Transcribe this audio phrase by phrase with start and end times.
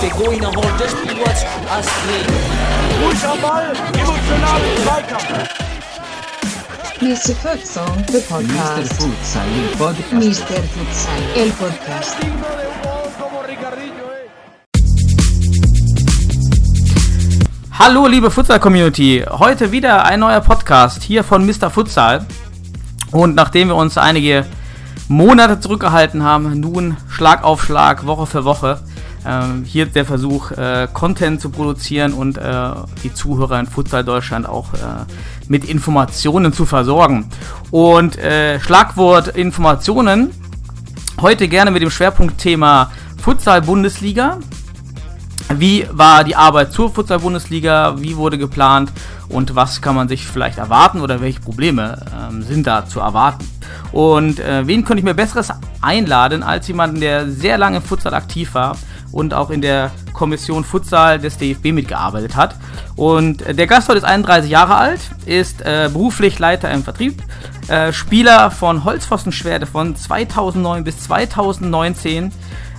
[0.00, 0.30] Pegou
[1.70, 2.26] Astrid.
[3.40, 3.72] Ball,
[4.82, 5.58] Zweikampf.
[7.00, 7.34] Mr.
[7.34, 8.28] Futsal, the Mr.
[8.28, 8.92] podcast.
[8.94, 10.12] Futsal, il podcast.
[10.12, 10.62] Mr.
[10.74, 12.16] Futsal, el podcast.
[17.78, 21.70] Hallo liebe Futsal-Community, heute wieder ein neuer Podcast hier von Mr.
[21.70, 22.26] Futsal.
[23.10, 24.44] Und nachdem wir uns einige
[25.08, 28.80] Monate zurückgehalten haben, nun Schlag auf Schlag, Woche für Woche,
[29.26, 32.70] ähm, hier der Versuch, äh, Content zu produzieren und äh,
[33.02, 34.78] die Zuhörer in Futsal Deutschland auch äh,
[35.48, 37.28] mit Informationen zu versorgen.
[37.70, 40.30] Und äh, Schlagwort Informationen,
[41.20, 42.90] heute gerne mit dem Schwerpunktthema
[43.22, 44.38] Futsal-Bundesliga.
[45.54, 47.94] Wie war die Arbeit zur Futsal-Bundesliga?
[47.98, 48.92] Wie wurde geplant?
[49.30, 53.48] Und was kann man sich vielleicht erwarten oder welche Probleme ähm, sind da zu erwarten?
[53.90, 55.48] Und äh, wen könnte ich mir besseres
[55.80, 58.76] einladen als jemanden, der sehr lange im Futsal aktiv war
[59.10, 62.54] und auch in der Kommission Futsal des DFB mitgearbeitet hat.
[62.96, 67.22] Und äh, der Gast heute ist 31 Jahre alt, ist äh, beruflich Leiter im Vertrieb,
[67.68, 72.32] äh, Spieler von Holzpfostenschwerte von 2009 bis 2019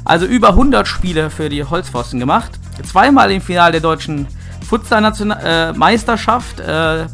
[0.05, 2.58] also über 100 Spiele für die Holzpfosten gemacht.
[2.83, 4.27] Zweimal im Finale der deutschen
[4.67, 6.59] Futsal-Meisterschaft.
[6.59, 7.05] Äh,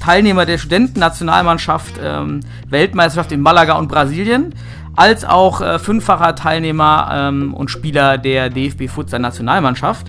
[0.00, 4.54] Teilnehmer der Studentennationalmannschaft, ähm, Weltmeisterschaft in Malaga und Brasilien.
[4.96, 10.08] Als auch äh, fünffacher Teilnehmer ähm, und Spieler der DFB Futsal Nationalmannschaft.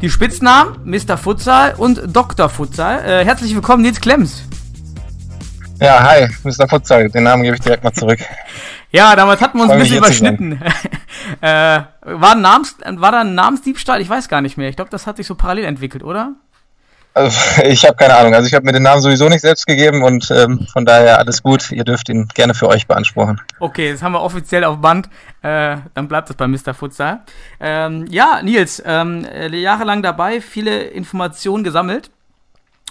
[0.00, 1.16] Die Spitznamen Mr.
[1.16, 2.48] Futsal und Dr.
[2.48, 3.00] Futsal.
[3.04, 4.44] Äh, herzlich willkommen, Nils Klemms.
[5.80, 6.68] Ja, hi, Mr.
[6.68, 7.08] Futsal.
[7.08, 8.20] Den Namen gebe ich direkt mal zurück.
[8.92, 10.60] Ja, damals hatten wir uns ein bisschen überschnitten.
[11.40, 14.02] äh, war, ein Namens, war da ein Namensdiebstahl?
[14.02, 14.68] Ich weiß gar nicht mehr.
[14.68, 16.34] Ich glaube, das hat sich so parallel entwickelt, oder?
[17.14, 18.34] Also, ich habe keine Ahnung.
[18.34, 21.42] Also ich habe mir den Namen sowieso nicht selbst gegeben und ähm, von daher alles
[21.42, 21.72] gut.
[21.72, 23.40] Ihr dürft ihn gerne für euch beanspruchen.
[23.60, 25.08] Okay, das haben wir offiziell auf Band.
[25.42, 26.74] Äh, dann bleibt es bei Mr.
[26.74, 27.20] Futsal.
[27.60, 32.10] Ähm, ja, Nils, ähm, äh, jahrelang dabei, viele Informationen gesammelt.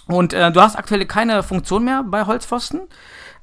[0.07, 2.81] Und äh, du hast aktuell keine Funktion mehr bei Holzpfosten.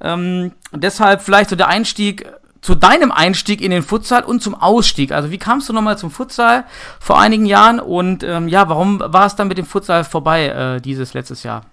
[0.01, 2.25] Ähm, deshalb vielleicht so der Einstieg
[2.61, 5.11] zu deinem Einstieg in den Futsal und zum Ausstieg.
[5.11, 6.65] Also wie kamst du nochmal zum Futsal
[6.99, 10.81] vor einigen Jahren und ähm, ja, warum war es dann mit dem Futsal vorbei äh,
[10.81, 11.63] dieses letztes Jahr?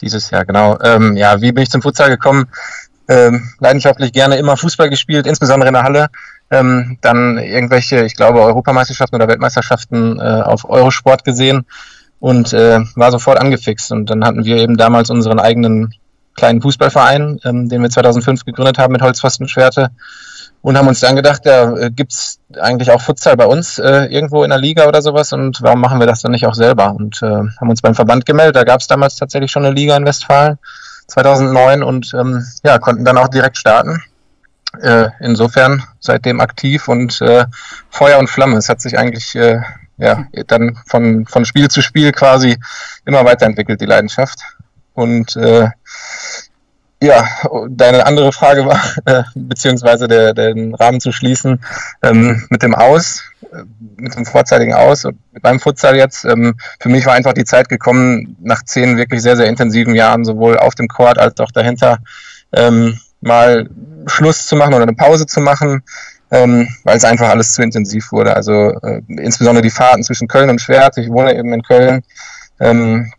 [0.00, 0.78] Dieses Jahr, genau.
[0.82, 2.46] Ähm, ja, wie bin ich zum Futsal gekommen?
[3.06, 6.08] Ähm, leidenschaftlich gerne immer Fußball gespielt, insbesondere in der Halle.
[6.50, 11.66] Ähm, dann irgendwelche, ich glaube, Europameisterschaften oder Weltmeisterschaften äh, auf Eurosport gesehen
[12.18, 13.92] und äh, war sofort angefixt.
[13.92, 15.94] Und dann hatten wir eben damals unseren eigenen
[16.34, 19.90] kleinen Fußballverein, ähm, den wir 2005 gegründet haben mit Holzpfostenschwerte
[20.64, 24.44] und haben uns dann gedacht, ja, äh, gibt's eigentlich auch Futsal bei uns äh, irgendwo
[24.44, 26.94] in der Liga oder sowas und warum machen wir das dann nicht auch selber?
[26.94, 29.94] Und äh, haben uns beim Verband gemeldet, da gab es damals tatsächlich schon eine Liga
[29.96, 30.58] in Westfalen
[31.08, 34.02] 2009 und ähm, ja, konnten dann auch direkt starten.
[34.80, 37.44] Äh, insofern seitdem aktiv und äh,
[37.90, 38.56] Feuer und Flamme.
[38.56, 39.60] Es hat sich eigentlich äh,
[39.98, 42.58] ja, dann von, von Spiel zu Spiel quasi
[43.04, 44.40] immer weiterentwickelt, die Leidenschaft.
[44.94, 45.68] Und äh,
[47.02, 47.26] ja,
[47.68, 51.62] deine andere Frage war, äh, beziehungsweise der, den Rahmen zu schließen,
[52.02, 53.64] ähm, mit dem Aus, äh,
[53.96, 55.06] mit dem vorzeitigen Aus
[55.42, 56.24] beim Futsal jetzt.
[56.24, 60.24] Ähm, für mich war einfach die Zeit gekommen, nach zehn wirklich sehr, sehr intensiven Jahren,
[60.24, 61.98] sowohl auf dem Court als auch dahinter,
[62.52, 63.68] ähm, mal
[64.06, 65.82] Schluss zu machen oder eine Pause zu machen,
[66.30, 68.34] ähm, weil es einfach alles zu intensiv wurde.
[68.34, 68.52] Also
[68.82, 70.96] äh, insbesondere die Fahrten zwischen Köln und Schwert.
[70.98, 72.02] Ich wohne eben in Köln.
[72.60, 73.12] Ähm,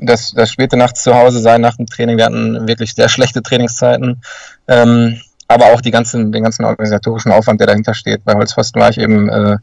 [0.00, 2.16] das, das späte Nachts zu Hause sein nach dem Training.
[2.16, 4.22] Wir hatten wirklich sehr schlechte Trainingszeiten.
[4.68, 8.24] Ähm, aber auch die ganzen, den ganzen organisatorischen Aufwand, der dahinter steht.
[8.24, 9.56] Bei Holzpfosten war ich eben äh,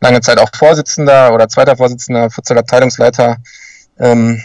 [0.00, 3.38] lange Zeit auch Vorsitzender oder zweiter Vorsitzender, Futsal-Abteilungsleiter.
[3.98, 4.42] Ähm,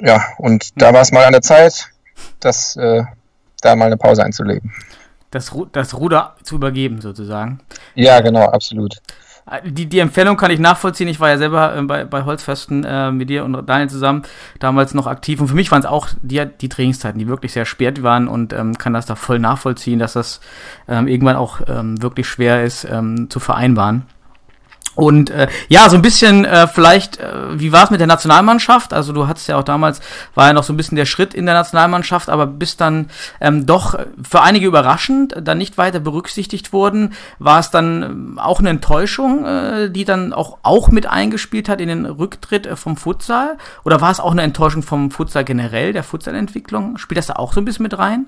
[0.00, 1.88] ja, und da war es mal an der Zeit,
[2.40, 3.02] das, äh,
[3.60, 4.72] da mal eine Pause einzulegen.
[5.30, 7.60] Das, Ru das Ruder zu übergeben, sozusagen.
[7.94, 8.98] Ja, genau, absolut.
[9.64, 11.08] Die, die Empfehlung kann ich nachvollziehen.
[11.08, 14.22] Ich war ja selber äh, bei, bei Holzfesten äh, mit dir und Daniel zusammen
[14.60, 15.40] damals noch aktiv.
[15.40, 18.52] Und für mich waren es auch die, die Trainingszeiten, die wirklich sehr spät waren und
[18.52, 20.40] ähm, kann das da voll nachvollziehen, dass das
[20.86, 24.02] ähm, irgendwann auch ähm, wirklich schwer ist ähm, zu vereinbaren.
[24.94, 28.92] Und äh, ja, so ein bisschen äh, vielleicht, äh, wie war es mit der Nationalmannschaft?
[28.92, 30.00] Also du hattest ja auch damals,
[30.34, 33.08] war ja noch so ein bisschen der Schritt in der Nationalmannschaft, aber bist dann
[33.40, 37.14] ähm, doch für einige überraschend dann nicht weiter berücksichtigt worden.
[37.38, 41.80] War es dann ähm, auch eine Enttäuschung, äh, die dann auch, auch mit eingespielt hat
[41.80, 43.56] in den Rücktritt äh, vom Futsal?
[43.84, 46.98] Oder war es auch eine Enttäuschung vom Futsal generell, der Futsalentwicklung?
[46.98, 48.26] Spielt das da auch so ein bisschen mit rein?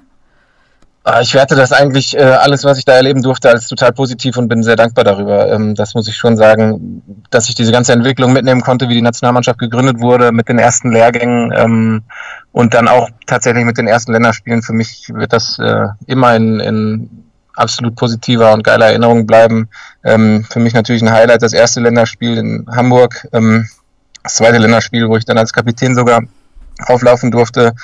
[1.07, 4.39] Ah, Ich werte das eigentlich äh, alles, was ich da erleben durfte, als total positiv
[4.39, 5.53] und bin sehr dankbar darüber.
[5.53, 9.03] Ähm, das muss ich schon sagen, dass ich diese ganze Entwicklung mitnehmen konnte, wie die
[9.03, 12.05] Nationalmannschaft gegründet wurde, mit den ersten Lehrgängen ähm,
[12.53, 14.63] und dann auch tatsächlich mit den ersten Länderspielen.
[14.63, 17.11] Für mich wird das äh, immer in, in
[17.55, 19.69] absolut positiver und geiler Erinnerung bleiben.
[20.05, 25.19] Ähm, für mich natürlich ein Highlight das erste Länderspiel in Hamburg, das zweite Länderspiel, wo
[25.19, 26.23] ich dann als Kapitän sogar
[26.87, 27.75] auflaufen durfte,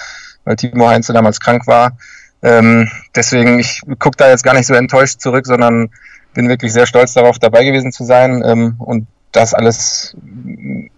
[0.44, 1.93] weil Timo Heinze damals krank war.
[2.42, 5.90] Ähm, deswegen, ich gucke da jetzt gar nicht so enttäuscht zurück, sondern
[6.34, 10.16] bin wirklich sehr stolz darauf, dabei gewesen zu sein ähm, und das alles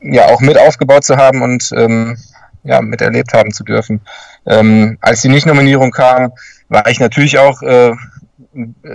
[0.00, 2.16] ja auch mit aufgebaut zu haben und ähm,
[2.64, 4.00] ja, miterlebt haben zu dürfen.
[4.46, 6.32] Ähm, als die Nicht-Nominierung kam,
[6.68, 7.92] war ich natürlich auch äh,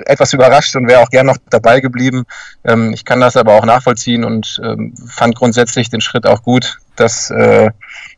[0.05, 2.25] etwas überrascht und wäre auch gern noch dabei geblieben.
[2.63, 6.79] Ähm, ich kann das aber auch nachvollziehen und ähm, fand grundsätzlich den Schritt auch gut,
[6.99, 7.69] dass äh,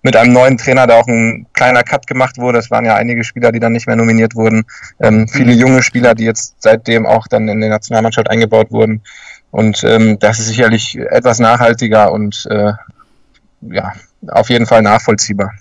[0.02, 2.60] mit einem neuen Trainer da auch ein kleiner Cut gemacht wurde.
[2.60, 4.66] Es waren ja einige Spieler, die dann nicht mehr nominiert wurden.
[5.00, 9.02] Ähm, viele junge Spieler, die jetzt seitdem auch dann in die Nationalmannschaft eingebaut wurden.
[9.52, 12.74] Und ähm, das ist sicherlich etwas nachhaltiger und äh,
[13.62, 13.94] ja,
[14.28, 15.52] auf jeden Fall nachvollziehbar.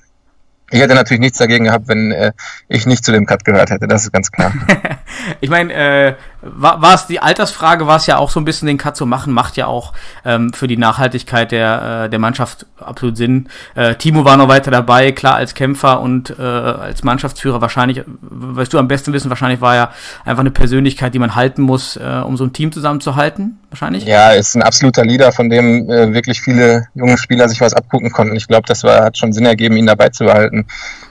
[0.71, 2.33] Ich hätte natürlich nichts dagegen gehabt, wenn äh,
[2.69, 4.53] ich nicht zu dem Cut gehört hätte, das ist ganz klar.
[5.41, 8.79] ich meine, äh, war, es die Altersfrage, war es ja auch so ein bisschen den
[8.79, 9.93] Cut zu machen, macht ja auch
[10.25, 13.49] ähm, für die Nachhaltigkeit der, äh, der Mannschaft absolut Sinn.
[13.75, 18.73] Äh, Timo war noch weiter dabei, klar als Kämpfer und äh, als Mannschaftsführer wahrscheinlich, weißt
[18.73, 19.93] du am besten wissen, wahrscheinlich war er
[20.25, 24.05] einfach eine Persönlichkeit, die man halten muss, äh, um so ein Team zusammenzuhalten, wahrscheinlich.
[24.05, 28.13] Ja, ist ein absoluter Leader, von dem äh, wirklich viele junge Spieler sich was abgucken
[28.13, 28.37] konnten.
[28.37, 30.58] Ich glaube, das war, hat schon Sinn ergeben, ihn dabei zu behalten.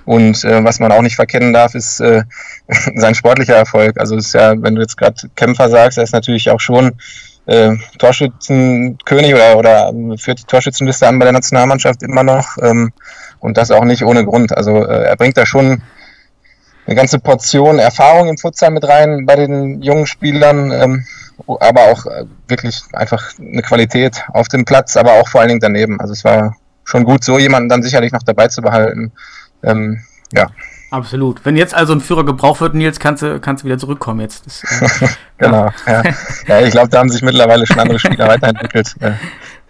[0.06, 2.24] Und äh, was man auch nicht verkennen darf, ist äh,
[2.96, 4.00] sein sportlicher Erfolg.
[4.00, 6.94] Also ist ja, wenn du jetzt gerade Kämpfer sagst, er ist natürlich auch schon
[7.46, 12.58] äh, Torschützenkönig oder, oder führt die Torschützenliste an bei der Nationalmannschaft immer noch.
[12.62, 12.92] Ähm,
[13.40, 14.56] und das auch nicht ohne Grund.
[14.56, 15.82] Also äh, er bringt da schon
[16.86, 21.06] eine ganze Portion Erfahrung im Futsal mit rein bei den jungen Spielern, ähm,
[21.46, 25.60] aber auch äh, wirklich einfach eine Qualität auf dem Platz, aber auch vor allen Dingen
[25.60, 26.00] daneben.
[26.00, 26.56] Also es war
[26.86, 29.12] schon gut, so jemanden dann sicherlich noch dabei zu behalten.
[29.63, 30.48] Ähm, ja.
[30.89, 31.44] Absolut.
[31.45, 34.45] Wenn jetzt also ein Führer gebraucht wird, Nils, kannst du, kannst du wieder zurückkommen jetzt.
[34.45, 35.07] Das, äh,
[35.38, 36.04] genau, ja.
[36.48, 36.62] ja.
[36.62, 38.95] ich glaube, da haben sich mittlerweile schon andere Spieler weiterentwickelt.
[39.01, 39.13] Äh,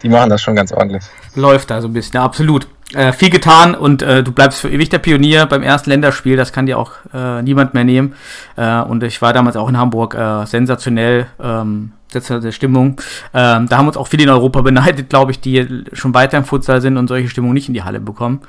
[0.03, 1.03] die machen das schon ganz ordentlich.
[1.33, 2.67] Läuft da so ein bisschen, ja, absolut.
[2.93, 6.53] Äh, viel getan und äh, du bleibst für ewig der Pionier beim ersten Länderspiel, das
[6.53, 8.13] kann dir auch äh, niemand mehr nehmen.
[8.55, 11.27] Äh, und ich war damals auch in Hamburg äh, sensationell.
[11.41, 13.01] Ähm, der Stimmung.
[13.33, 16.45] Ähm, da haben uns auch viele in Europa beneidet, glaube ich, die schon weiter im
[16.45, 18.41] Futsal sind und solche Stimmung nicht in die Halle bekommen.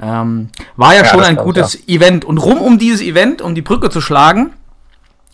[0.00, 1.96] Ähm, war ja, ja schon ein gutes ja.
[1.96, 2.26] Event.
[2.26, 4.52] Und rum um dieses Event, um die Brücke zu schlagen,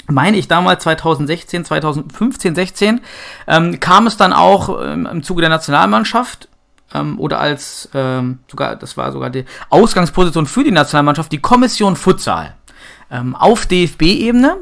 [0.06, 3.00] meine ich damals 2016, 2015, 16,
[3.48, 6.48] ähm, kam es dann auch ähm, im Zuge der Nationalmannschaft
[6.94, 11.96] ähm, oder als ähm, sogar, das war sogar die Ausgangsposition für die Nationalmannschaft, die Kommission
[11.96, 12.54] Futsal
[13.10, 14.56] ähm, auf DFB-Ebene.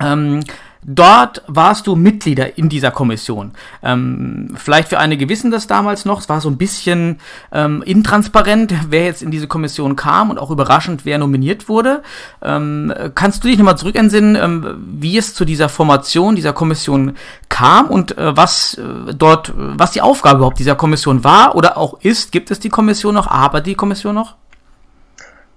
[0.00, 0.44] Ähm,
[0.88, 3.50] Dort warst du Mitglieder in dieser Kommission.
[3.82, 6.20] Ähm, vielleicht für einige wissen das damals noch.
[6.20, 7.18] Es war so ein bisschen
[7.50, 12.04] ähm, intransparent, wer jetzt in diese Kommission kam und auch überraschend, wer nominiert wurde.
[12.40, 17.16] Ähm, kannst du dich nochmal zurückentsinnen, ähm, wie es zu dieser Formation dieser Kommission
[17.48, 21.98] kam und äh, was äh, dort, was die Aufgabe überhaupt dieser Kommission war oder auch
[22.02, 22.30] ist?
[22.30, 23.26] Gibt es die Kommission noch?
[23.26, 24.36] Aber die Kommission noch?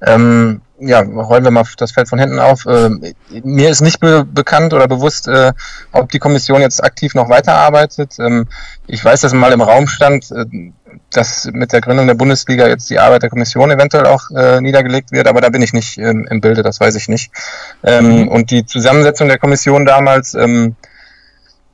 [0.02, 2.66] Ähm, ja, rollen wir mal das Feld von hinten auf.
[2.66, 2.90] Äh,
[3.44, 5.54] mir ist nicht be bekannt oder bewusst, äh,
[5.92, 8.16] ob die Kommission jetzt aktiv noch weiterarbeitet.
[8.20, 8.48] Ähm,
[8.88, 10.46] ich weiß, dass mal im Raum stand, äh,
[11.12, 15.12] dass mit der Gründung der Bundesliga jetzt die Arbeit der Kommission eventuell auch äh, niedergelegt
[15.12, 17.32] wird, aber da bin ich nicht ähm, im Bilde, das weiß ich nicht.
[17.84, 20.76] Ähm, und die Zusammensetzung der Kommission damals, ähm,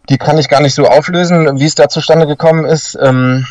[0.09, 2.97] die kann ich gar nicht so auflösen, wie es da zustande gekommen ist.
[3.01, 3.45] Ähm,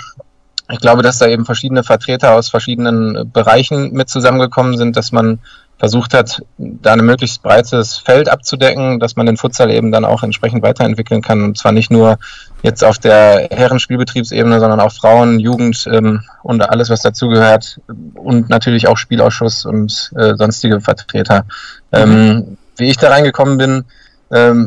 [0.70, 5.40] ich glaube, dass da eben verschiedene Vertreter aus verschiedenen Bereichen mit zusammengekommen sind, dass man
[5.78, 10.22] versucht hat, da ein möglichst breites Feld abzudecken, dass man den Futsal eben dann auch
[10.22, 11.42] entsprechend weiterentwickeln kann.
[11.42, 12.18] Und zwar nicht nur
[12.62, 17.80] jetzt auf der Herrenspielbetriebsebene, sondern auch Frauen, Jugend ähm, und alles, was dazugehört.
[18.14, 21.44] Und natürlich auch Spielausschuss und äh, sonstige Vertreter.
[21.90, 21.98] Mhm.
[21.98, 23.84] Ähm, wie ich da reingekommen bin,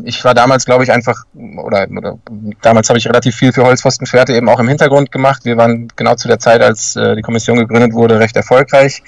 [0.05, 2.17] ich war damals, glaube ich, einfach, oder, oder
[2.62, 5.43] damals habe ich relativ viel für Holzpfostenpferde eben auch im Hintergrund gemacht.
[5.43, 9.03] Wir waren genau zu der Zeit, als äh, die Kommission gegründet wurde, recht erfolgreich.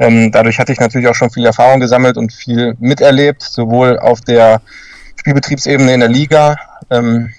[0.00, 4.20] Ähm, dadurch hatte ich natürlich auch schon viel Erfahrung gesammelt und viel miterlebt, sowohl auf
[4.22, 4.62] der
[5.16, 6.56] Spielbetriebsebene in der Liga,
[6.90, 7.32] ähm,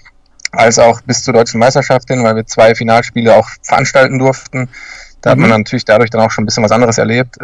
[0.52, 4.68] als auch bis zur deutschen Meisterschaft hin, weil wir zwei Finalspiele auch veranstalten durften.
[5.20, 5.32] Da mhm.
[5.32, 5.56] hat man mhm.
[5.58, 7.36] natürlich dadurch dann auch schon ein bisschen was anderes erlebt.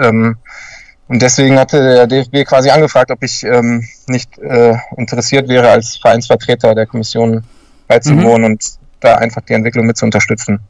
[1.09, 5.97] Und deswegen hatte der DFB quasi angefragt, ob ich ähm, nicht äh, interessiert wäre, als
[5.97, 7.45] Vereinsvertreter der Kommission
[7.87, 8.45] beizuwohnen mhm.
[8.45, 8.65] und
[9.01, 10.61] da einfach die Entwicklung mit zu unterstützen.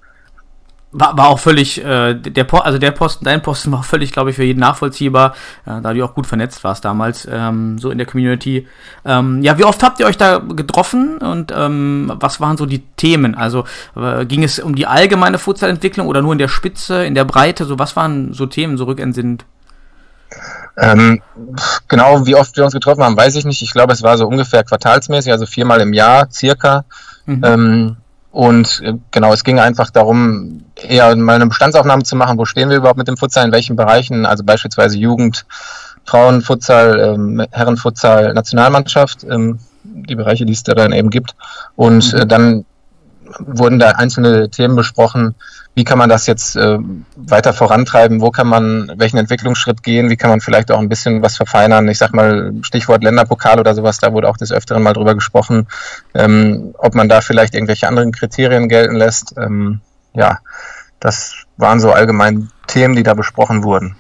[0.92, 4.30] war, war auch völlig, äh, der po also der Posten, dein Posten war völlig, glaube
[4.30, 5.34] ich, für jeden nachvollziehbar,
[5.66, 8.66] äh, da du auch gut vernetzt warst damals, ähm, so in der Community.
[9.04, 12.84] Ähm, ja, wie oft habt ihr euch da getroffen und ähm, was waren so die
[12.96, 13.34] Themen?
[13.34, 13.64] Also
[13.96, 17.64] äh, ging es um die allgemeine Futsalentwicklung oder nur in der Spitze, in der Breite?
[17.64, 19.44] So was waren so Themen, so rückentsinnend?
[20.76, 21.20] Ähm,
[21.88, 23.62] genau, wie oft wir uns getroffen haben, weiß ich nicht.
[23.62, 26.84] Ich glaube, es war so ungefähr quartalsmäßig, also viermal im Jahr circa.
[27.26, 27.44] Mhm.
[27.44, 27.96] Ähm,
[28.30, 32.70] und äh, genau, es ging einfach darum, eher mal eine Bestandsaufnahme zu machen, wo stehen
[32.70, 35.46] wir überhaupt mit dem Futsal, in welchen Bereichen, also beispielsweise Jugend,
[36.04, 41.34] Frauenfutsal, ähm, Herrenfutsal, Nationalmannschaft, ähm, die Bereiche, die es da dann eben gibt.
[41.74, 42.20] Und mhm.
[42.20, 42.64] äh, dann
[43.38, 45.34] wurden da einzelne Themen besprochen,
[45.74, 46.78] wie kann man das jetzt äh,
[47.16, 51.22] weiter vorantreiben, wo kann man welchen Entwicklungsschritt gehen, wie kann man vielleicht auch ein bisschen
[51.22, 51.86] was verfeinern.
[51.88, 55.68] Ich sag mal, Stichwort Länderpokal oder sowas, da wurde auch des Öfteren mal drüber gesprochen,
[56.14, 59.34] ähm, ob man da vielleicht irgendwelche anderen Kriterien gelten lässt.
[59.38, 59.80] Ähm,
[60.14, 60.38] ja,
[61.00, 63.94] das waren so allgemein Themen, die da besprochen wurden.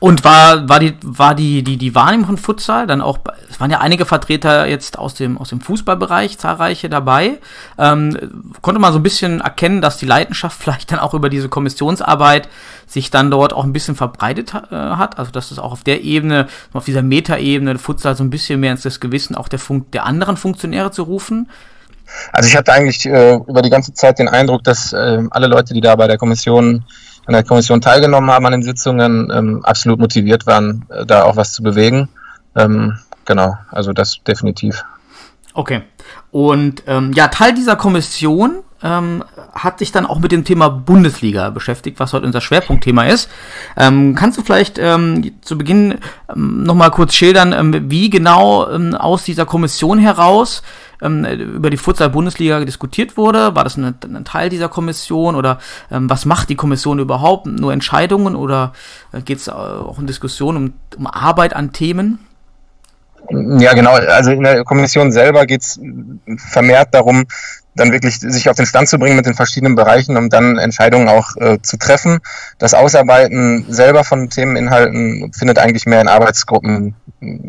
[0.00, 3.18] Und war, war die, war die, die, die Wahrnehmung von Futsal dann auch,
[3.50, 7.38] es waren ja einige Vertreter jetzt aus dem, aus dem Fußballbereich, zahlreiche dabei.
[7.78, 8.16] Ähm,
[8.62, 12.48] konnte man so ein bisschen erkennen, dass die Leidenschaft vielleicht dann auch über diese Kommissionsarbeit
[12.86, 15.18] sich dann dort auch ein bisschen verbreitet äh, hat.
[15.18, 18.72] Also, dass es auch auf der Ebene, auf dieser Metaebene Futsal so ein bisschen mehr
[18.72, 21.50] ins Gewissen auch der Funk, der anderen Funktionäre zu rufen.
[22.32, 25.74] Also ich hatte eigentlich äh, über die ganze Zeit den Eindruck, dass äh, alle Leute,
[25.74, 26.84] die da bei der Kommission
[27.26, 31.36] an der Kommission teilgenommen haben an den Sitzungen, ähm, absolut motiviert waren, äh, da auch
[31.36, 32.08] was zu bewegen.
[32.56, 34.84] Ähm, genau, also das definitiv.
[35.54, 35.82] Okay.
[36.30, 41.50] Und ähm, ja, Teil dieser Kommission ähm, hat sich dann auch mit dem Thema Bundesliga
[41.50, 43.28] beschäftigt, was heute unser Schwerpunktthema ist.
[43.76, 45.98] Ähm, kannst du vielleicht ähm, zu Beginn
[46.34, 48.64] ähm, nochmal kurz schildern, wie genau
[48.96, 50.62] aus dieser Kommission heraus
[51.02, 53.54] ähm, über die Futsal-Bundesliga diskutiert wurde?
[53.54, 55.58] War das ein, ein Teil dieser Kommission oder
[55.90, 57.46] ähm, was macht die Kommission überhaupt?
[57.46, 58.72] Nur Entscheidungen oder
[59.12, 62.18] äh, geht es auch in Diskussionen um, um Arbeit an Themen?
[63.30, 63.92] Ja, genau.
[63.92, 65.80] Also in der Kommission selber geht es
[66.36, 67.26] vermehrt darum,
[67.74, 71.08] dann wirklich sich auf den Stand zu bringen mit den verschiedenen Bereichen, um dann Entscheidungen
[71.08, 72.18] auch äh, zu treffen.
[72.58, 76.94] Das Ausarbeiten selber von Themeninhalten findet eigentlich mehr in Arbeitsgruppen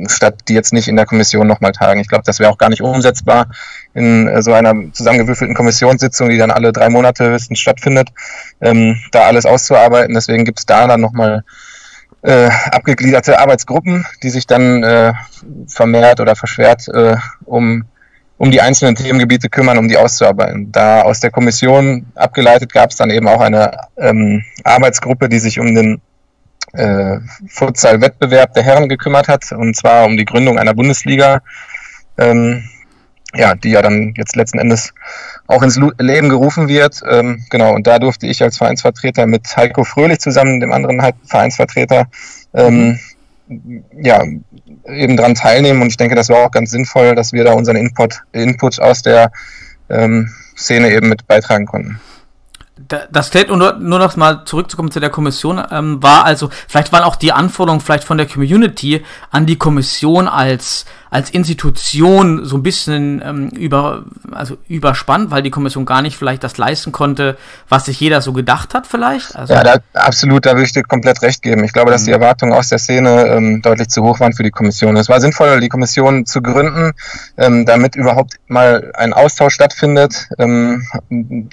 [0.08, 2.00] statt, die jetzt nicht in der Kommission nochmal tagen.
[2.02, 3.48] Ich glaube, das wäre auch gar nicht umsetzbar
[3.94, 8.10] in äh, so einer zusammengewürfelten Kommissionssitzung, die dann alle drei Monate höchstens stattfindet,
[8.62, 10.14] ähm, da alles auszuarbeiten.
[10.14, 11.44] Deswegen gibt es da dann nochmal
[12.22, 15.14] äh, abgegliederte Arbeitsgruppen, die sich dann äh,
[15.68, 17.86] vermehrt oder verschwert äh, um
[18.42, 20.72] um die einzelnen Themengebiete kümmern, um die auszuarbeiten.
[20.72, 25.60] Da aus der Kommission abgeleitet gab es dann eben auch eine ähm, Arbeitsgruppe, die sich
[25.60, 26.02] um den
[26.74, 27.18] äh,
[27.50, 31.44] Futsal-Wettbewerb der Herren gekümmert hat, und zwar um die Gründung einer Bundesliga,
[32.18, 32.64] ähm,
[33.36, 34.92] ja, die ja dann jetzt letzten Endes
[35.46, 37.00] auch ins Leben gerufen wird.
[37.08, 42.08] Ähm, genau, und da durfte ich als Vereinsvertreter mit Heiko Fröhlich zusammen, dem anderen Vereinsvertreter,
[42.56, 43.00] ähm,
[44.02, 44.24] ja,
[44.86, 45.82] eben dran teilnehmen.
[45.82, 49.02] Und ich denke, das war auch ganz sinnvoll, dass wir da unseren Input, Input aus
[49.02, 49.32] der
[49.90, 52.00] ähm, Szene eben mit beitragen konnten
[53.12, 57.04] das State, nur, nur noch mal zurückzukommen zu der Kommission, ähm, war also, vielleicht waren
[57.04, 62.64] auch die Anforderungen vielleicht von der Community an die Kommission als als Institution so ein
[62.64, 67.38] bisschen ähm, über, also überspannt, weil die Kommission gar nicht vielleicht das leisten konnte,
[67.68, 69.36] was sich jeder so gedacht hat vielleicht?
[69.36, 71.66] Also ja, da, absolut, da würde ich dir komplett recht geben.
[71.66, 72.22] Ich glaube, dass die mhm.
[72.22, 74.96] Erwartungen aus der Szene ähm, deutlich zu hoch waren für die Kommission.
[74.96, 76.94] Es war sinnvoll, die Kommission zu gründen,
[77.38, 80.88] ähm, damit überhaupt mal ein Austausch stattfindet ähm,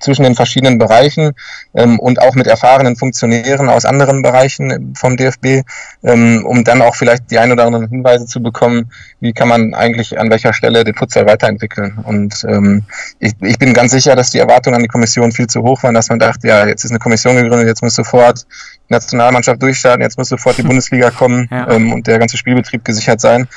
[0.00, 1.32] zwischen den verschiedenen Bereichen
[1.74, 5.66] ähm, und auch mit erfahrenen Funktionären aus anderen Bereichen vom DFB,
[6.04, 9.60] ähm, um dann auch vielleicht die ein oder anderen Hinweise zu bekommen, wie kann kann
[9.60, 11.98] man eigentlich an welcher Stelle den Futsal weiterentwickeln.
[12.02, 12.84] Und ähm,
[13.18, 15.94] ich, ich bin ganz sicher, dass die Erwartungen an die Kommission viel zu hoch waren,
[15.94, 18.46] dass man dachte, ja, jetzt ist eine Kommission gegründet, jetzt muss sofort
[18.88, 21.68] die Nationalmannschaft durchstarten, jetzt muss sofort die Bundesliga kommen ja.
[21.70, 23.48] ähm, und der ganze Spielbetrieb gesichert sein.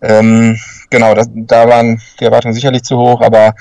[0.00, 0.58] Ähm,
[0.90, 3.54] genau, das, da waren die Erwartungen sicherlich zu hoch, aber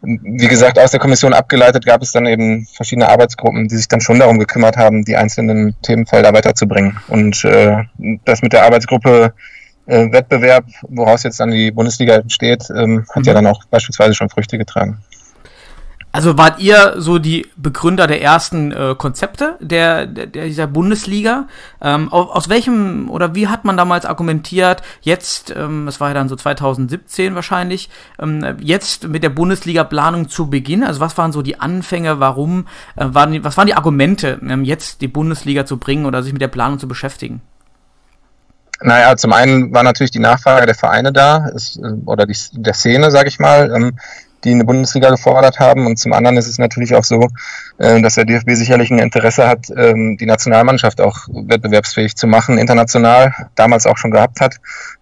[0.00, 4.00] wie gesagt, aus der Kommission abgeleitet gab es dann eben verschiedene Arbeitsgruppen, die sich dann
[4.00, 6.96] schon darum gekümmert haben, die einzelnen Themenfelder weiterzubringen.
[7.08, 7.82] Und äh,
[8.24, 9.32] das mit der Arbeitsgruppe
[9.88, 13.24] äh, Wettbewerb, woraus jetzt dann die Bundesliga entsteht, ähm, hat mhm.
[13.24, 14.98] ja dann auch beispielsweise schon Früchte getragen.
[16.10, 21.48] Also wart ihr so die Begründer der ersten äh, Konzepte der, der, dieser Bundesliga?
[21.82, 26.14] Ähm, aus, aus, welchem oder wie hat man damals argumentiert, jetzt, ähm, das war ja
[26.14, 30.82] dann so 2017 wahrscheinlich, ähm, jetzt mit der Bundesliga-Planung zu Beginn?
[30.82, 32.66] Also was waren so die Anfänge, warum,
[32.96, 36.42] äh, waren, was waren die Argumente, ähm, jetzt die Bundesliga zu bringen oder sich mit
[36.42, 37.42] der Planung zu beschäftigen?
[38.80, 42.74] Naja, zum einen war natürlich die Nachfrage der Vereine da, ist, äh, oder die, der
[42.74, 43.72] Szene, sage ich mal.
[43.74, 43.98] Ähm,
[44.44, 45.86] die eine Bundesliga gefordert haben.
[45.86, 47.28] Und zum anderen ist es natürlich auch so,
[47.78, 52.58] äh, dass der DFB sicherlich ein Interesse hat, ähm, die Nationalmannschaft auch wettbewerbsfähig zu machen,
[52.58, 54.56] international, damals auch schon gehabt hat.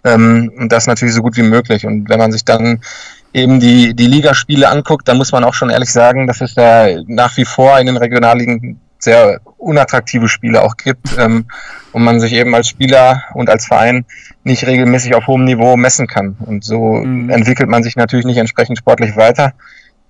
[0.05, 1.87] Ähm, und das natürlich so gut wie möglich.
[1.87, 2.81] Und wenn man sich dann
[3.33, 6.87] eben die, die Ligaspiele anguckt, dann muss man auch schon ehrlich sagen, dass es da
[7.07, 11.47] nach wie vor in den Regionalligen sehr unattraktive Spiele auch gibt ähm,
[11.93, 14.05] und man sich eben als Spieler und als Verein
[14.45, 16.37] nicht regelmäßig auf hohem Niveau messen kann.
[16.41, 17.31] Und so mhm.
[17.31, 19.53] entwickelt man sich natürlich nicht entsprechend sportlich weiter.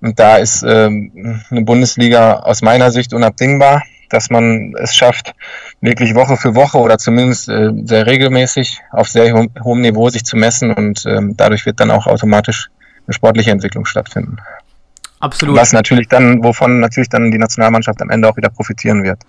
[0.01, 5.35] Und da ist ähm, eine Bundesliga aus meiner Sicht unabdingbar, dass man es schafft,
[5.81, 10.25] wirklich Woche für Woche oder zumindest äh, sehr regelmäßig auf sehr ho hohem Niveau sich
[10.25, 12.69] zu messen und ähm, dadurch wird dann auch automatisch
[13.07, 14.37] eine sportliche Entwicklung stattfinden.
[15.21, 15.57] Absolut.
[15.57, 19.21] Was natürlich dann, wovon natürlich dann die Nationalmannschaft am Ende auch wieder profitieren wird.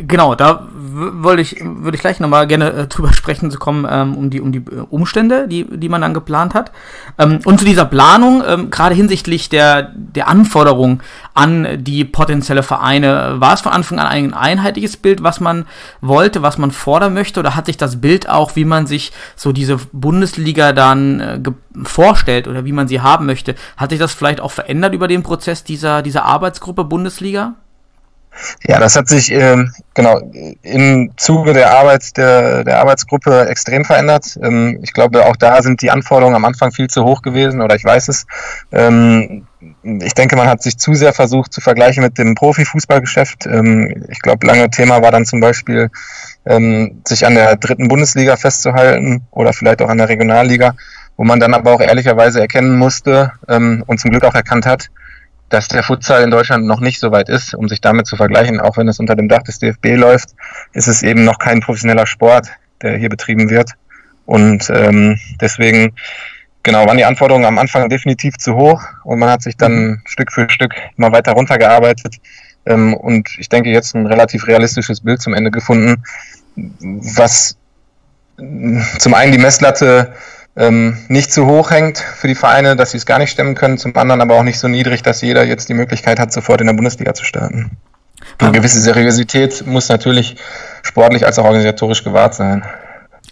[0.00, 4.16] Genau, da wollte ich, würde ich gleich nochmal gerne äh, drüber sprechen zu kommen, ähm,
[4.16, 6.70] um die, um die äh, Umstände, die, die man dann geplant hat.
[7.18, 11.02] Ähm, und zu dieser Planung, ähm, gerade hinsichtlich der, der Anforderung
[11.34, 15.66] an die potenzielle Vereine, war es von Anfang an ein einheitliches Bild, was man
[16.00, 19.50] wollte, was man fordern möchte, oder hat sich das Bild auch, wie man sich so
[19.50, 21.40] diese Bundesliga dann äh,
[21.82, 25.24] vorstellt oder wie man sie haben möchte, hat sich das vielleicht auch verändert über den
[25.24, 27.54] Prozess dieser, dieser Arbeitsgruppe Bundesliga?
[28.66, 30.20] Ja, das hat sich ähm, genau
[30.62, 34.38] im Zuge der Arbeit der, der Arbeitsgruppe extrem verändert.
[34.42, 37.74] Ähm, ich glaube, auch da sind die Anforderungen am Anfang viel zu hoch gewesen, oder
[37.74, 38.26] ich weiß es.
[38.72, 39.46] Ähm,
[39.82, 43.46] ich denke, man hat sich zu sehr versucht zu vergleichen mit dem Profifußballgeschäft.
[43.46, 45.90] Ähm, ich glaube, lange Thema war dann zum Beispiel,
[46.46, 50.74] ähm, sich an der dritten Bundesliga festzuhalten oder vielleicht auch an der Regionalliga,
[51.16, 54.90] wo man dann aber auch ehrlicherweise erkennen musste ähm, und zum Glück auch erkannt hat,
[55.48, 58.60] dass der Futsal in Deutschland noch nicht so weit ist, um sich damit zu vergleichen.
[58.60, 60.30] Auch wenn es unter dem Dach des DFB läuft,
[60.72, 62.48] ist es eben noch kein professioneller Sport,
[62.82, 63.72] der hier betrieben wird.
[64.26, 65.94] Und ähm, deswegen,
[66.62, 70.02] genau, waren die Anforderungen am Anfang definitiv zu hoch und man hat sich dann mhm.
[70.04, 72.16] Stück für Stück immer weiter runtergearbeitet
[72.66, 76.02] ähm, und ich denke jetzt ein relativ realistisches Bild zum Ende gefunden,
[76.76, 77.56] was
[78.98, 80.12] zum einen die Messlatte
[80.58, 83.78] ähm, nicht zu hoch hängt für die Vereine, dass sie es gar nicht stemmen können,
[83.78, 86.66] zum anderen aber auch nicht so niedrig, dass jeder jetzt die Möglichkeit hat, sofort in
[86.66, 87.70] der Bundesliga zu starten.
[88.38, 90.36] Eine gewisse Seriosität muss natürlich
[90.82, 92.64] sportlich als auch organisatorisch gewahrt sein.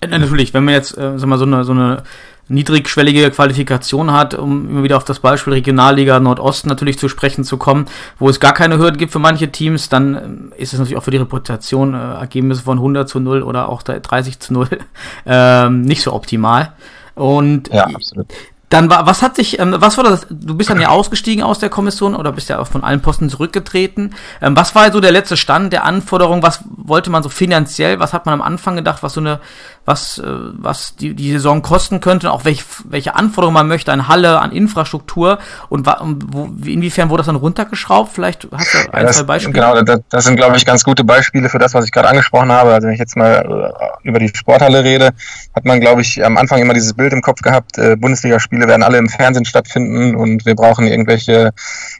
[0.02, 2.02] Ja, natürlich, wenn man jetzt äh, sag mal, so eine, so eine
[2.48, 7.56] niedrigschwellige Qualifikation hat, um immer wieder auf das Beispiel Regionalliga Nordost natürlich zu sprechen zu
[7.56, 7.86] kommen,
[8.18, 11.04] wo es gar keine Hürden gibt für manche Teams, dann äh, ist es natürlich auch
[11.04, 14.68] für die Reputation äh, Ergebnisse von 100 zu 0 oder auch 30 zu 0
[15.26, 16.72] äh, nicht so optimal.
[17.16, 18.32] Und ja, absolut.
[18.68, 20.26] Dann war, was hat sich, ähm, was war das?
[20.28, 23.30] Du bist dann ja ausgestiegen aus der Kommission oder bist ja auch von allen Posten
[23.30, 24.14] zurückgetreten.
[24.42, 26.42] Ähm, was war so der letzte Stand der Anforderungen?
[26.42, 28.00] Was wollte man so finanziell?
[28.00, 29.40] Was hat man am Anfang gedacht, was so eine,
[29.86, 32.28] was, äh, was die, die Saison kosten könnte?
[32.28, 37.20] Und auch welche, welche Anforderungen man möchte an Halle, an Infrastruktur und wo, inwiefern wurde
[37.20, 38.12] das dann runtergeschraubt?
[38.12, 39.54] Vielleicht hast du ein, ja, das, zwei Beispiele.
[39.54, 42.50] Genau, das, das sind, glaube ich, ganz gute Beispiele für das, was ich gerade angesprochen
[42.50, 42.74] habe.
[42.74, 43.70] Also wenn ich jetzt mal
[44.02, 45.10] äh, über die Sporthalle rede,
[45.54, 48.68] hat man, glaube ich, am Anfang immer dieses Bild im Kopf gehabt, äh, Bundesligaspiel Spiele
[48.68, 51.52] werden alle im Fernsehen stattfinden und wir brauchen irgendwelche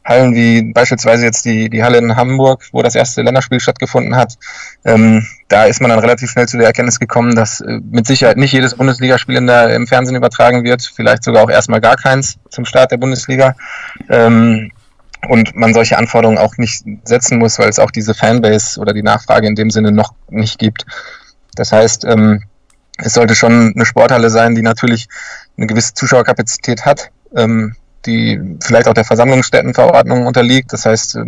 [0.05, 4.35] Hallen wie beispielsweise jetzt die, die Halle in Hamburg, wo das erste Länderspiel stattgefunden hat.
[4.85, 8.37] Ähm, da ist man dann relativ schnell zu der Erkenntnis gekommen, dass äh, mit Sicherheit
[8.37, 12.39] nicht jedes Bundesligaspiel in der, im Fernsehen übertragen wird, vielleicht sogar auch erstmal gar keins
[12.51, 13.55] zum Start der Bundesliga.
[14.09, 14.73] Ähm,
[15.29, 19.03] und man solche Anforderungen auch nicht setzen muss, weil es auch diese Fanbase oder die
[19.03, 20.85] Nachfrage in dem Sinne noch nicht gibt.
[21.55, 22.45] Das heißt, ähm,
[22.99, 25.09] es sollte schon eine Sporthalle sein, die natürlich
[25.57, 31.19] eine gewisse Zuschauerkapazität hat, ähm, die vielleicht auch der Versammlungsstättenverordnung unterliegt, das heißt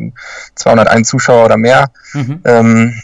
[0.55, 1.91] 201 ähm, Zuschauer oder mehr.
[2.13, 2.41] Mhm.
[2.45, 3.03] Ähm,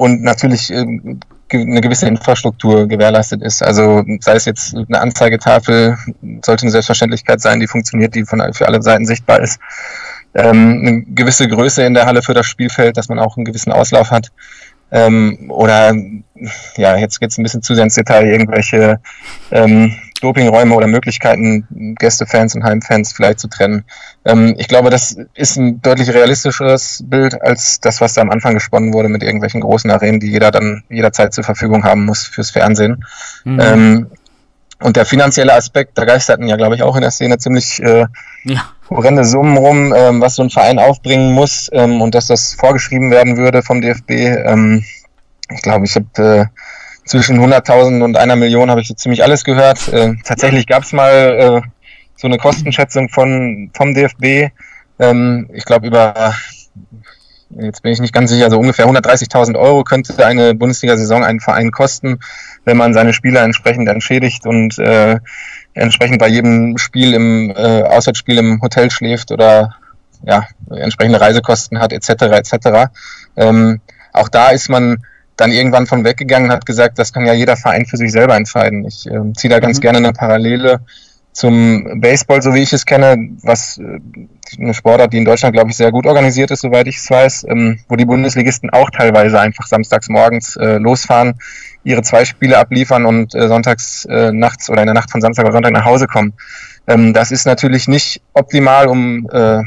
[0.00, 1.20] und natürlich ähm,
[1.52, 3.62] eine gewisse Infrastruktur gewährleistet ist.
[3.62, 5.98] Also sei es jetzt eine Anzeigetafel,
[6.42, 9.60] sollte eine Selbstverständlichkeit sein, die funktioniert, die von, für alle Seiten sichtbar ist.
[10.32, 13.72] Ähm, eine gewisse Größe in der Halle für das Spielfeld, dass man auch einen gewissen
[13.72, 14.28] Auslauf hat.
[14.90, 15.94] Ähm, oder
[16.78, 19.00] ja, jetzt geht's ein bisschen zu sehr ins Detail, irgendwelche
[19.50, 23.84] ähm, Dopingräume oder Möglichkeiten, Gästefans und Heimfans vielleicht zu trennen.
[24.24, 28.54] Ähm, ich glaube, das ist ein deutlich realistischeres Bild als das, was da am Anfang
[28.54, 32.50] gesponnen wurde mit irgendwelchen großen Arenen, die jeder dann jederzeit zur Verfügung haben muss fürs
[32.50, 33.04] Fernsehen.
[33.44, 33.60] Mhm.
[33.60, 34.06] Ähm,
[34.80, 38.06] und der finanzielle Aspekt, da geisterten ja, glaube ich, auch in der Szene ziemlich äh,
[38.44, 38.64] ja.
[38.88, 43.10] horrende Summen rum, ähm, was so ein Verein aufbringen muss ähm, und dass das vorgeschrieben
[43.10, 44.10] werden würde vom DFB.
[44.10, 44.84] Ähm,
[45.50, 46.46] ich glaube, ich habe äh,
[47.10, 49.88] zwischen 100.000 und einer Million habe ich so ziemlich alles gehört.
[49.88, 51.68] Äh, tatsächlich gab es mal äh,
[52.16, 54.52] so eine Kostenschätzung von vom DFB.
[55.00, 56.34] Ähm, ich glaube über
[57.50, 61.72] jetzt bin ich nicht ganz sicher, also ungefähr 130.000 Euro könnte eine Bundesliga-Saison einen Verein
[61.72, 62.20] kosten,
[62.64, 65.18] wenn man seine Spieler entsprechend entschädigt und äh,
[65.74, 69.74] entsprechend bei jedem Spiel im äh, Auswärtsspiel im Hotel schläft oder
[70.22, 72.08] ja, entsprechende Reisekosten hat, etc.
[72.10, 72.92] etc.
[73.36, 73.80] Ähm,
[74.12, 75.02] auch da ist man
[75.40, 78.36] dann irgendwann von weggegangen und hat gesagt, das kann ja jeder Verein für sich selber
[78.36, 78.84] entscheiden.
[78.86, 79.82] Ich äh, ziehe da ganz mhm.
[79.82, 80.80] gerne eine Parallele
[81.32, 84.00] zum Baseball, so wie ich es kenne, was äh,
[84.58, 87.46] eine Sportart, die in Deutschland, glaube ich, sehr gut organisiert ist, soweit ich es weiß,
[87.48, 91.34] ähm, wo die Bundesligisten auch teilweise einfach samstags morgens äh, losfahren,
[91.84, 95.46] ihre zwei Spiele abliefern und äh, sonntags äh, nachts oder in der Nacht von Samstag
[95.46, 96.34] auf Sonntag nach Hause kommen.
[96.86, 99.62] Ähm, das ist natürlich nicht optimal, um äh,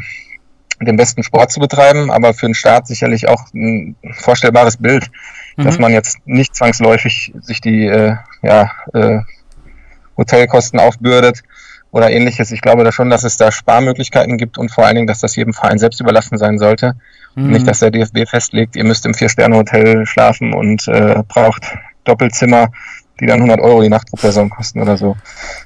[0.82, 5.10] den besten Sport zu betreiben, aber für den Staat sicherlich auch ein vorstellbares Bild,
[5.56, 5.64] mhm.
[5.64, 9.20] dass man jetzt nicht zwangsläufig sich die äh, ja, äh,
[10.18, 11.44] Hotelkosten aufbürdet
[11.92, 12.52] oder ähnliches.
[12.52, 15.36] Ich glaube da schon, dass es da Sparmöglichkeiten gibt und vor allen Dingen, dass das
[15.36, 16.96] jedem Verein selbst überlassen sein sollte.
[17.36, 17.52] Mhm.
[17.52, 22.70] Nicht, dass der DFB festlegt, ihr müsst im Vier-Sterne-Hotel schlafen und äh, braucht Doppelzimmer,
[23.20, 25.16] die dann 100 Euro die Nacht pro Person kosten oder so.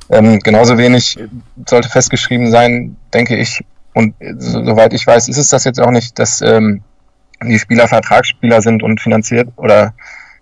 [0.09, 1.17] Ähm, genauso wenig
[1.65, 5.89] sollte festgeschrieben sein, denke ich, und so, soweit ich weiß, ist es das jetzt auch
[5.89, 6.83] nicht, dass ähm,
[7.43, 9.93] die Spieler Vertragsspieler sind und finanziert oder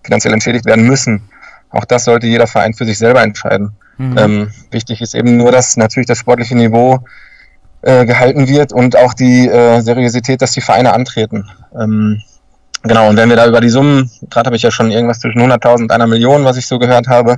[0.03, 1.29] finanziell entschädigt werden müssen.
[1.69, 3.71] Auch das sollte jeder Verein für sich selber entscheiden.
[3.97, 4.17] Mhm.
[4.17, 7.03] Ähm, wichtig ist eben nur, dass natürlich das sportliche Niveau
[7.81, 11.49] äh, gehalten wird und auch die äh, Seriosität, dass die Vereine antreten.
[11.79, 12.21] Ähm,
[12.83, 15.41] genau, und wenn wir da über die Summen, gerade habe ich ja schon irgendwas zwischen
[15.41, 17.37] 100.000 und einer Million, was ich so gehört habe,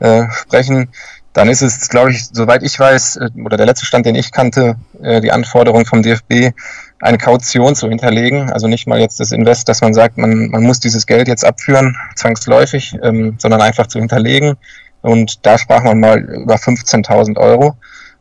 [0.00, 0.88] äh, sprechen,
[1.32, 4.32] dann ist es, glaube ich, soweit ich weiß, äh, oder der letzte Stand, den ich
[4.32, 6.52] kannte, äh, die Anforderung vom DFB,
[7.00, 8.50] eine Kaution zu hinterlegen.
[8.50, 11.44] Also nicht mal jetzt das Invest, dass man sagt, man, man muss dieses Geld jetzt
[11.44, 14.56] abführen, zwangsläufig, ähm, sondern einfach zu hinterlegen.
[15.00, 17.76] Und da sprach man mal über 15.000 Euro,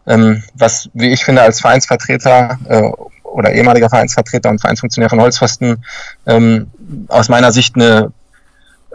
[0.06, 2.92] ähm, was, wie ich finde, als Vereinsvertreter äh,
[3.24, 5.84] oder ehemaliger Vereinsvertreter und Vereinsfunktionär von Holzpfosten
[6.26, 6.70] ähm,
[7.08, 8.12] aus meiner Sicht eine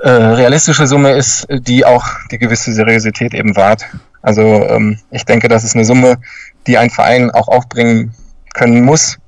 [0.00, 3.84] äh, realistische Summe ist, die auch die gewisse Seriosität eben wahrt.
[4.22, 6.18] Also ähm, ich denke, das ist eine Summe,
[6.66, 8.14] die ein Verein auch aufbringen
[8.54, 9.18] können muss,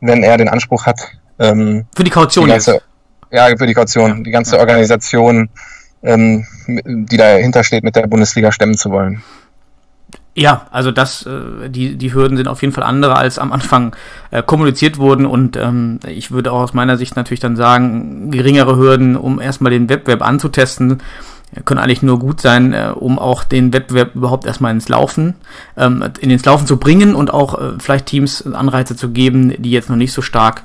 [0.00, 1.00] wenn er den Anspruch hat.
[1.38, 2.84] Ähm, für die Kaution die ganze, jetzt?
[3.30, 5.50] Ja, für die Kaution, die ganze Organisation,
[6.02, 9.22] ähm, die dahinter steht, mit der Bundesliga stemmen zu wollen.
[10.34, 13.96] Ja, also das, äh, die, die Hürden sind auf jeden Fall andere, als am Anfang
[14.30, 18.76] äh, kommuniziert wurden und ähm, ich würde auch aus meiner Sicht natürlich dann sagen, geringere
[18.76, 21.02] Hürden, um erstmal den Wettbewerb anzutesten,
[21.64, 25.34] können eigentlich nur gut sein, äh, um auch den Wettbewerb überhaupt erstmal ins Laufen,
[25.76, 29.70] ähm, in ins Laufen zu bringen und auch äh, vielleicht Teams Anreize zu geben, die
[29.70, 30.62] jetzt noch nicht so stark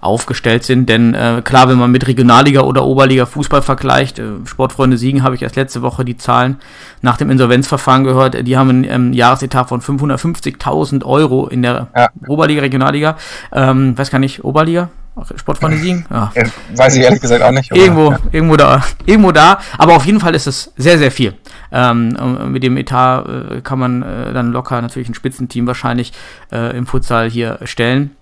[0.00, 0.88] aufgestellt sind.
[0.88, 5.34] Denn äh, klar, wenn man mit Regionalliga oder Oberliga Fußball vergleicht, äh, Sportfreunde Siegen habe
[5.34, 6.56] ich erst letzte Woche die Zahlen
[7.02, 12.08] nach dem Insolvenzverfahren gehört, die haben einen ähm, Jahresetat von 550.000 Euro in der ja.
[12.28, 13.16] Oberliga, Regionalliga.
[13.52, 14.90] Ähm, weiß gar nicht, Oberliga?
[15.36, 16.06] Sportfreunde Siegen?
[16.10, 16.32] Ja.
[16.34, 16.42] ja.
[16.74, 17.70] Weiß ich ehrlich gesagt auch nicht.
[17.74, 18.18] Irgendwo, ja.
[18.32, 19.60] irgendwo da, irgendwo da.
[19.78, 21.34] Aber auf jeden Fall ist es sehr, sehr viel.
[21.72, 26.12] Ähm, mit dem Etat äh, kann man äh, dann locker natürlich ein Spitzenteam wahrscheinlich
[26.52, 28.16] äh, im Futsal hier stellen.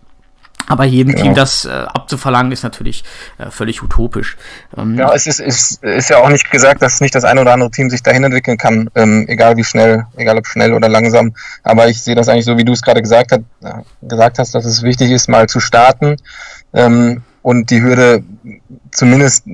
[0.66, 1.24] Aber jedem genau.
[1.24, 3.04] Team das äh, abzuverlangen, ist natürlich
[3.36, 4.38] äh, völlig utopisch.
[4.76, 7.52] Ähm, ja, es ist, ist, ist ja auch nicht gesagt, dass nicht das ein oder
[7.52, 11.34] andere Team sich dahin entwickeln kann, ähm, egal wie schnell, egal ob schnell oder langsam.
[11.62, 14.54] Aber ich sehe das eigentlich so, wie du es gerade gesagt, hat, äh, gesagt hast,
[14.54, 16.16] dass es wichtig ist, mal zu starten
[16.74, 18.22] ähm, und die Hürde
[18.90, 19.44] zumindest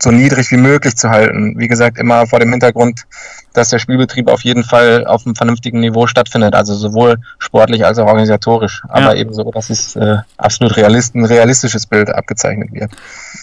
[0.00, 1.54] so niedrig wie möglich zu halten.
[1.58, 3.06] Wie gesagt, immer vor dem Hintergrund,
[3.52, 7.98] dass der Spielbetrieb auf jeden Fall auf einem vernünftigen Niveau stattfindet, also sowohl sportlich als
[7.98, 9.20] auch organisatorisch, aber ja.
[9.20, 12.90] eben so, dass es äh, absolut realist, ein realistisches Bild abgezeichnet wird.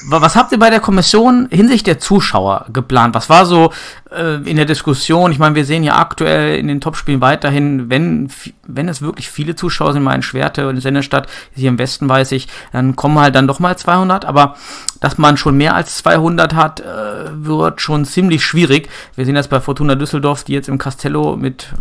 [0.05, 3.15] Was habt ihr bei der Kommission hinsichtlich der Zuschauer geplant?
[3.15, 3.71] Was war so
[4.15, 5.31] äh, in der Diskussion?
[5.31, 8.29] Ich meine, wir sehen ja aktuell in den Topspielen weiterhin, wenn,
[8.65, 12.31] wenn es wirklich viele Zuschauer sind, mal in Schwerte und Sennestadt, hier im Westen weiß
[12.33, 14.55] ich, dann kommen halt dann doch mal 200, aber
[14.99, 16.85] dass man schon mehr als 200 hat, äh,
[17.31, 18.89] wird schon ziemlich schwierig.
[19.15, 21.73] Wir sehen das bei Fortuna Düsseldorf, die jetzt im Castello mit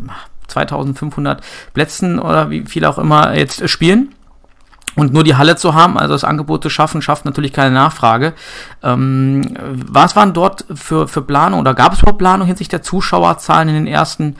[0.48, 1.42] 2500
[1.74, 4.14] Plätzen oder wie viel auch immer jetzt spielen.
[4.96, 8.32] Und nur die Halle zu haben, also das Angebot zu schaffen, schafft natürlich keine Nachfrage.
[8.82, 13.68] Ähm, was waren dort für, für Planung oder gab es überhaupt Planung hinsichtlich der Zuschauerzahlen
[13.68, 14.36] in den ersten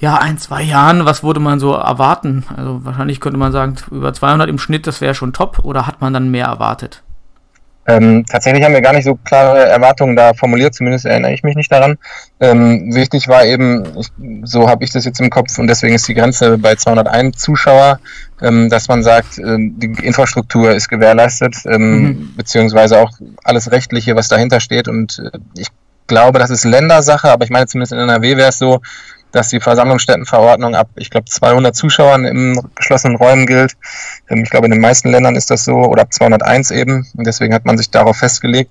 [0.00, 1.04] ja, ein, zwei Jahren?
[1.04, 2.46] Was würde man so erwarten?
[2.56, 6.00] Also wahrscheinlich könnte man sagen, über 200 im Schnitt, das wäre schon top oder hat
[6.00, 7.02] man dann mehr erwartet?
[7.88, 11.56] Ähm, tatsächlich haben wir gar nicht so klare Erwartungen da formuliert, zumindest erinnere ich mich
[11.56, 11.96] nicht daran.
[12.38, 14.08] Ähm, wichtig war eben, ich,
[14.44, 17.98] so habe ich das jetzt im Kopf und deswegen ist die Grenze bei 201 Zuschauer,
[18.42, 22.34] ähm, dass man sagt, ähm, die Infrastruktur ist gewährleistet, ähm, mhm.
[22.36, 23.10] beziehungsweise auch
[23.42, 24.86] alles Rechtliche, was dahinter steht.
[24.86, 25.68] Und äh, ich
[26.08, 28.82] glaube, das ist Ländersache, aber ich meine zumindest in NRW wäre es so,
[29.32, 33.74] dass die Versammlungsstättenverordnung ab, ich glaube, 200 Zuschauern im geschlossenen Räumen gilt.
[34.28, 37.06] Ähm, ich glaube, in den meisten Ländern ist das so, oder ab 201 eben.
[37.16, 38.70] Und deswegen hat man sich darauf festgelegt,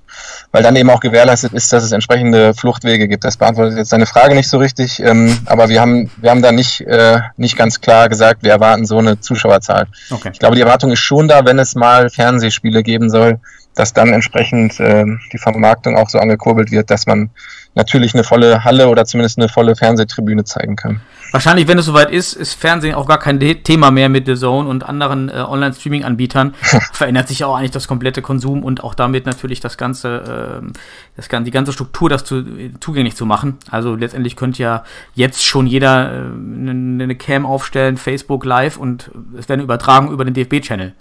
[0.52, 3.24] weil dann eben auch gewährleistet ist, dass es entsprechende Fluchtwege gibt.
[3.24, 6.52] Das beantwortet jetzt deine Frage nicht so richtig, ähm, aber wir haben, wir haben da
[6.52, 9.88] nicht, äh, nicht ganz klar gesagt, wir erwarten so eine Zuschauerzahl.
[10.10, 10.30] Okay.
[10.34, 13.40] Ich glaube, die Erwartung ist schon da, wenn es mal Fernsehspiele geben soll,
[13.78, 17.30] dass dann entsprechend äh, die Vermarktung auch so angekurbelt wird, dass man
[17.76, 21.00] natürlich eine volle Halle oder zumindest eine volle Fernsehtribüne zeigen kann.
[21.32, 24.68] Wahrscheinlich, wenn es soweit ist, ist Fernsehen auch gar kein Thema mehr mit The Zone
[24.68, 26.56] und anderen äh, Online-Streaming-Anbietern.
[26.94, 30.72] Verändert sich auch eigentlich das komplette Konsum und auch damit natürlich das ganze, äh,
[31.16, 32.44] das, die ganze Struktur, das zu,
[32.80, 33.58] zugänglich zu machen.
[33.70, 39.12] Also letztendlich könnte ja jetzt schon jeder äh, eine, eine Cam aufstellen, Facebook Live und
[39.38, 40.94] es werden übertragen über den DFB-Channel.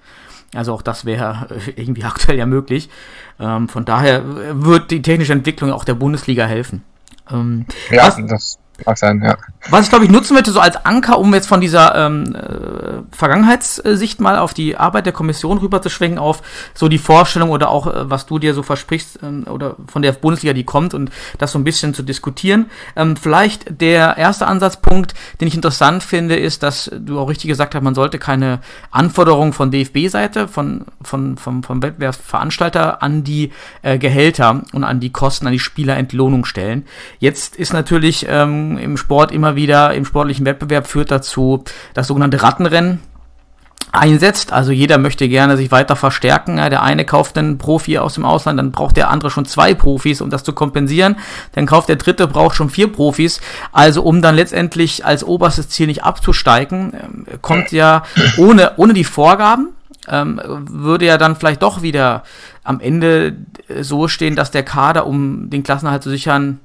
[0.54, 2.88] Also auch das wäre irgendwie aktuell ja möglich.
[3.38, 4.22] Ähm, von daher
[4.62, 6.82] wird die technische Entwicklung auch der Bundesliga helfen.
[7.30, 9.36] Ähm, ja, was, das Mag sein, ja.
[9.70, 13.16] Was ich glaube ich nutzen möchte, so als Anker, um jetzt von dieser ähm, äh,
[13.16, 16.42] Vergangenheitssicht mal auf die Arbeit der Kommission rüberzuschwenken, auf
[16.74, 20.12] so die Vorstellung oder auch, äh, was du dir so versprichst ähm, oder von der
[20.12, 22.66] Bundesliga, die kommt und das so ein bisschen zu diskutieren.
[22.94, 27.74] Ähm, vielleicht der erste Ansatzpunkt, den ich interessant finde, ist, dass du auch richtig gesagt
[27.74, 28.60] hast, man sollte keine
[28.90, 35.10] Anforderungen von DFB-Seite, von, von, vom, vom Wettbewerbsveranstalter an die äh, Gehälter und an die
[35.10, 36.84] Kosten, an die Spielerentlohnung stellen.
[37.18, 42.42] Jetzt ist natürlich ähm, im Sport immer wieder, im sportlichen Wettbewerb führt dazu das sogenannte
[42.42, 43.00] Rattenrennen
[43.92, 44.52] einsetzt.
[44.52, 46.57] Also jeder möchte gerne sich weiter verstärken.
[46.57, 50.20] Der eine kauft einen Profi aus dem Ausland, dann braucht der andere schon zwei Profis,
[50.20, 51.16] um das zu kompensieren.
[51.52, 53.40] Dann kauft der dritte, braucht schon vier Profis.
[53.72, 58.02] Also um dann letztendlich als oberstes Ziel nicht abzusteigen, ähm, kommt ja
[58.37, 59.68] ohne, ohne die Vorgaben,
[60.09, 62.22] ähm, würde ja dann vielleicht doch wieder
[62.62, 63.37] am Ende
[63.81, 66.61] so stehen, dass der Kader, um den Klassenerhalt zu sichern,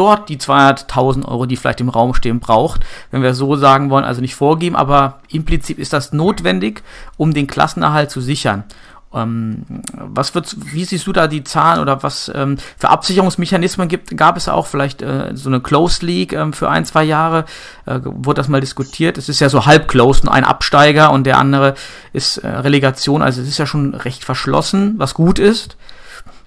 [0.00, 4.06] dort die 200.000 Euro, die vielleicht im Raum stehen, braucht, wenn wir so sagen wollen,
[4.06, 6.82] also nicht vorgeben, aber implizit ist das notwendig,
[7.18, 8.64] um den Klassenerhalt zu sichern.
[9.12, 14.16] Ähm, was wird, wie siehst du da die Zahlen oder was ähm, für Absicherungsmechanismen gibt,
[14.16, 17.44] gab es auch vielleicht äh, so eine Closed League ähm, für ein, zwei Jahre?
[17.84, 19.18] Äh, wurde das mal diskutiert?
[19.18, 21.74] Es ist ja so halb closed, ein Absteiger und der andere
[22.14, 25.76] ist äh, Relegation, also es ist ja schon recht verschlossen, was gut ist.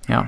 [0.07, 0.25] Ja.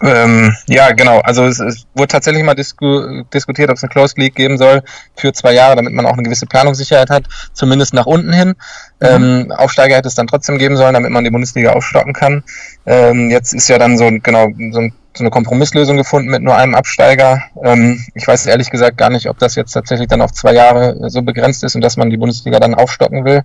[0.00, 1.20] Ähm, ja, genau.
[1.20, 4.82] Also es, es wurde tatsächlich mal disku diskutiert, ob es eine Closed League geben soll
[5.16, 8.48] für zwei Jahre, damit man auch eine gewisse Planungssicherheit hat, zumindest nach unten hin.
[8.48, 8.54] Mhm.
[9.00, 12.44] Ähm, Aufsteiger hätte es dann trotzdem geben sollen, damit man die Bundesliga aufstocken kann.
[12.86, 16.56] Ähm, jetzt ist ja dann so genau so, ein, so, eine Kompromisslösung gefunden mit nur
[16.56, 17.42] einem Absteiger.
[17.64, 21.10] Ähm, ich weiß ehrlich gesagt gar nicht, ob das jetzt tatsächlich dann auf zwei Jahre
[21.10, 23.42] so begrenzt ist und dass man die Bundesliga dann aufstocken will.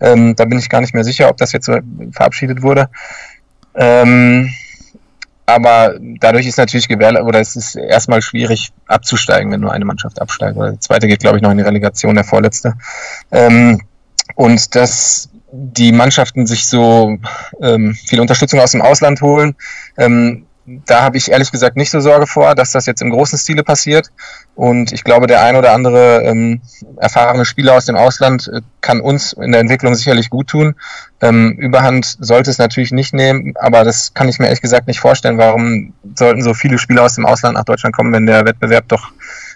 [0.00, 1.78] Ähm, da bin ich gar nicht mehr sicher, ob das jetzt so
[2.12, 2.88] verabschiedet wurde.
[3.74, 4.50] Ähm,
[5.46, 10.20] aber dadurch ist natürlich gewährleistet, oder es ist erstmal schwierig abzusteigen, wenn nur eine Mannschaft
[10.20, 10.56] absteigt.
[10.56, 12.74] Oder der zweite geht, glaube ich, noch in die Relegation, der vorletzte.
[13.30, 13.82] Ähm,
[14.36, 17.18] und dass die Mannschaften sich so
[17.60, 19.54] ähm, viel Unterstützung aus dem Ausland holen,
[19.98, 23.38] ähm, da habe ich ehrlich gesagt nicht so Sorge vor, dass das jetzt im großen
[23.38, 24.10] Stile passiert.
[24.54, 26.62] Und ich glaube, der ein oder andere ähm,
[26.96, 30.74] erfahrene Spieler aus dem Ausland äh, kann uns in der Entwicklung sicherlich gut tun.
[31.20, 35.00] Ähm, Überhand sollte es natürlich nicht nehmen, aber das kann ich mir ehrlich gesagt nicht
[35.00, 35.36] vorstellen.
[35.36, 39.12] Warum sollten so viele Spieler aus dem Ausland nach Deutschland kommen, wenn der Wettbewerb doch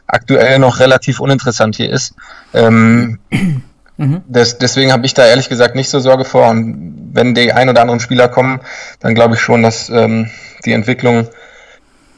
[0.07, 2.15] aktuell noch relativ uninteressant hier ist?
[2.53, 3.19] Ähm,
[3.97, 4.23] mhm.
[4.27, 6.49] des, deswegen habe ich da ehrlich gesagt nicht so Sorge vor.
[6.51, 8.61] Und wenn die ein oder anderen Spieler kommen,
[9.01, 10.29] dann glaube ich schon, dass ähm,
[10.65, 11.29] die Entwicklung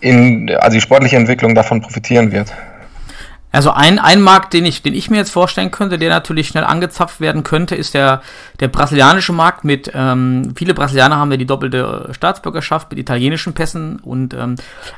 [0.00, 2.52] in, also die sportliche Entwicklung davon profitieren wird.
[3.52, 6.62] Also ein, ein Markt, den ich, den ich mir jetzt vorstellen könnte, der natürlich schnell
[6.62, 8.22] angezapft werden könnte, ist der,
[8.60, 13.98] der brasilianische Markt mit, ähm, viele Brasilianer haben ja die doppelte Staatsbürgerschaft mit italienischen Pässen
[13.98, 14.54] und ähm,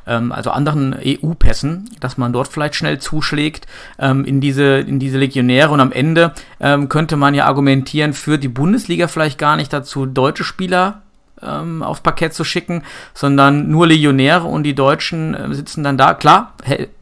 [0.06, 3.66] ähm, also anderen EU-Pässen, dass man dort vielleicht schnell zuschlägt
[3.98, 8.36] ähm, in, diese, in diese Legionäre und am Ende ähm, könnte man ja argumentieren, für
[8.36, 11.01] die Bundesliga vielleicht gar nicht dazu deutsche Spieler
[11.44, 12.82] ähm, aufs Parkett zu schicken,
[13.14, 16.54] sondern nur Legionäre und die Deutschen äh, sitzen dann da, klar,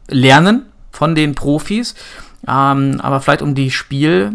[0.07, 1.95] lernen von den Profis,
[2.47, 4.33] ähm, aber vielleicht um die Spiel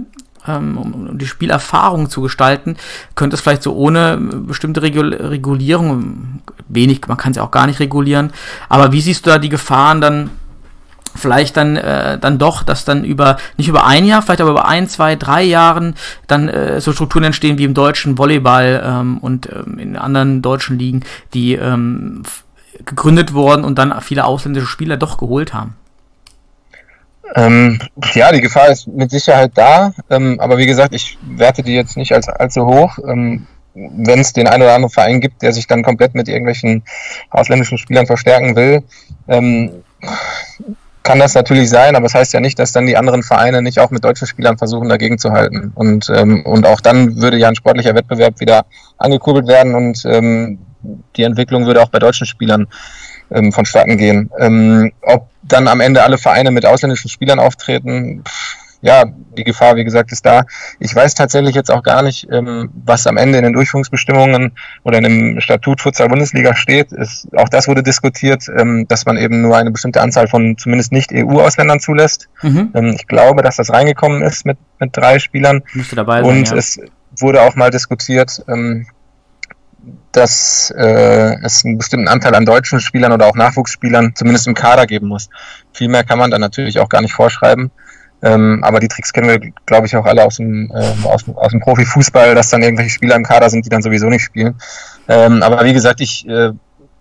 [0.48, 2.76] ähm, um die Spielerfahrung zu gestalten,
[3.14, 7.66] könnte es vielleicht so ohne bestimmte Regul Regulierung, wenig, man kann es ja auch gar
[7.66, 8.32] nicht regulieren,
[8.68, 10.30] aber wie siehst du da die Gefahren dann
[11.16, 14.66] vielleicht dann äh, dann doch, dass dann über nicht über ein Jahr, vielleicht aber über
[14.66, 15.94] ein, zwei, drei Jahren
[16.26, 20.78] dann äh, so Strukturen entstehen wie im deutschen Volleyball ähm, und ähm, in anderen deutschen
[20.78, 22.22] Ligen, die ähm,
[22.84, 25.74] gegründet wurden und dann viele ausländische Spieler doch geholt haben.
[27.34, 27.80] Ähm,
[28.14, 31.96] ja, die Gefahr ist mit Sicherheit da, ähm, aber wie gesagt, ich werte die jetzt
[31.96, 32.98] nicht als allzu hoch.
[33.06, 36.84] Ähm, Wenn es den einen oder anderen Verein gibt, der sich dann komplett mit irgendwelchen
[37.30, 38.84] ausländischen Spielern verstärken will,
[39.28, 39.82] ähm,
[41.06, 43.62] kann das natürlich sein, aber es das heißt ja nicht, dass dann die anderen Vereine
[43.62, 45.70] nicht auch mit deutschen Spielern versuchen, dagegen zu halten.
[45.74, 48.66] Und, ähm, und auch dann würde ja ein sportlicher Wettbewerb wieder
[48.98, 50.58] angekurbelt werden und ähm,
[51.16, 52.66] die Entwicklung würde auch bei deutschen Spielern
[53.30, 54.30] ähm, vonstatten gehen.
[54.38, 59.04] Ähm, ob dann am Ende alle Vereine mit ausländischen Spielern auftreten, pff, ja,
[59.36, 60.44] die Gefahr, wie gesagt, ist da.
[60.78, 64.52] Ich weiß tatsächlich jetzt auch gar nicht, ähm, was am Ende in den Durchführungsbestimmungen
[64.84, 66.92] oder in dem Statut Futsal Bundesliga steht.
[66.92, 70.92] Ist, auch das wurde diskutiert, ähm, dass man eben nur eine bestimmte Anzahl von zumindest
[70.92, 72.28] nicht EU-Ausländern zulässt.
[72.42, 72.70] Mhm.
[72.74, 75.62] Ähm, ich glaube, dass das reingekommen ist mit, mit drei Spielern.
[75.74, 76.56] Müsste dabei sein, Und ja.
[76.56, 76.78] es
[77.18, 78.86] wurde auch mal diskutiert, ähm,
[80.12, 84.86] dass äh, es einen bestimmten Anteil an deutschen Spielern oder auch Nachwuchsspielern zumindest im Kader
[84.86, 85.28] geben muss.
[85.72, 87.70] Viel mehr kann man dann natürlich auch gar nicht vorschreiben.
[88.22, 91.50] Ähm, aber die Tricks kennen wir, glaube ich, auch alle aus dem, äh, aus, aus
[91.50, 94.54] dem Profifußball, dass dann irgendwelche Spieler im Kader sind, die dann sowieso nicht spielen.
[95.08, 96.52] Ähm, aber wie gesagt, ich, äh,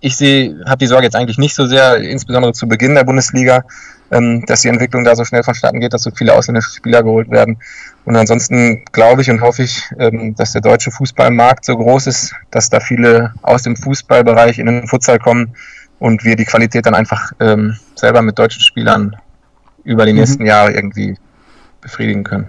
[0.02, 3.64] ich sehe, habe die Sorge jetzt eigentlich nicht so sehr, insbesondere zu Beginn der Bundesliga,
[4.12, 7.32] ähm, dass die Entwicklung da so schnell vonstatten geht, dass so viele ausländische Spieler geholt
[7.32, 7.58] werden.
[8.04, 12.36] Und ansonsten glaube ich und hoffe ich, ähm, dass der deutsche Fußballmarkt so groß ist,
[12.52, 15.56] dass da viele aus dem Fußballbereich in den Futsal kommen
[15.98, 19.16] und wir die Qualität dann einfach ähm, selber mit deutschen Spielern
[19.86, 20.20] über die mhm.
[20.20, 21.16] nächsten Jahre irgendwie
[21.82, 22.48] befriedigen können.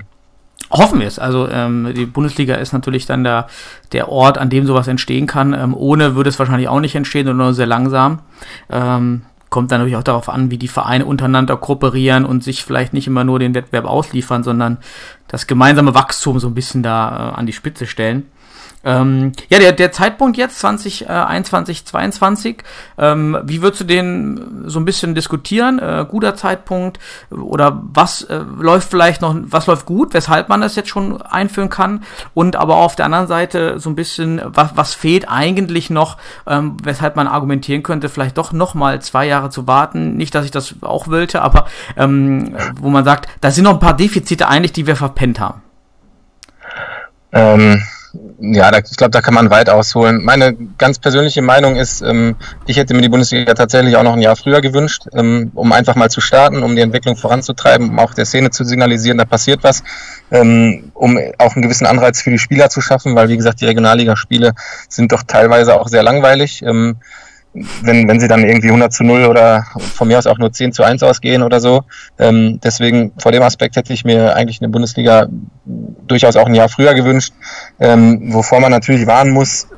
[0.70, 1.18] Hoffen wir es.
[1.20, 3.46] Also ähm, die Bundesliga ist natürlich dann der,
[3.92, 5.52] der Ort, an dem sowas entstehen kann.
[5.52, 8.20] Ähm, ohne würde es wahrscheinlich auch nicht entstehen oder nur sehr langsam.
[8.68, 12.92] Ähm, kommt dann natürlich auch darauf an, wie die Vereine untereinander kooperieren und sich vielleicht
[12.92, 14.78] nicht immer nur den Wettbewerb ausliefern, sondern
[15.28, 18.26] das gemeinsame Wachstum so ein bisschen da äh, an die Spitze stellen.
[18.86, 22.62] Ähm, ja, der, der Zeitpunkt jetzt, 2021, äh, 22,
[22.98, 25.80] ähm, wie würdest du den so ein bisschen diskutieren?
[25.80, 30.76] Äh, guter Zeitpunkt oder was äh, läuft vielleicht noch, was läuft gut, weshalb man das
[30.76, 32.04] jetzt schon einführen kann?
[32.32, 36.76] Und aber auf der anderen Seite so ein bisschen, was, was fehlt eigentlich noch, ähm,
[36.84, 40.16] weshalb man argumentieren könnte, vielleicht doch nochmal zwei Jahre zu warten.
[40.16, 43.80] Nicht, dass ich das auch wollte, aber ähm, wo man sagt, da sind noch ein
[43.80, 45.62] paar Defizite eigentlich, die wir verpennt haben.
[47.32, 47.82] Ähm,
[48.40, 50.22] ja, da, ich glaube, da kann man weit ausholen.
[50.22, 54.20] Meine ganz persönliche Meinung ist, ähm, ich hätte mir die Bundesliga tatsächlich auch noch ein
[54.20, 58.14] Jahr früher gewünscht, ähm, um einfach mal zu starten, um die Entwicklung voranzutreiben, um auch
[58.14, 59.82] der Szene zu signalisieren, da passiert was,
[60.30, 63.66] ähm, um auch einen gewissen Anreiz für die Spieler zu schaffen, weil wie gesagt, die
[63.66, 64.52] Regionalligaspiele
[64.88, 66.62] sind doch teilweise auch sehr langweilig.
[66.62, 66.96] Ähm,
[67.82, 70.72] wenn, wenn sie dann irgendwie 100 zu 0 oder von mir aus auch nur 10
[70.72, 71.82] zu 1 ausgehen oder so.
[72.18, 75.26] Ähm, deswegen vor dem Aspekt hätte ich mir eigentlich eine Bundesliga
[75.64, 77.32] durchaus auch ein Jahr früher gewünscht,
[77.80, 79.68] ähm, wovor man natürlich warnen muss.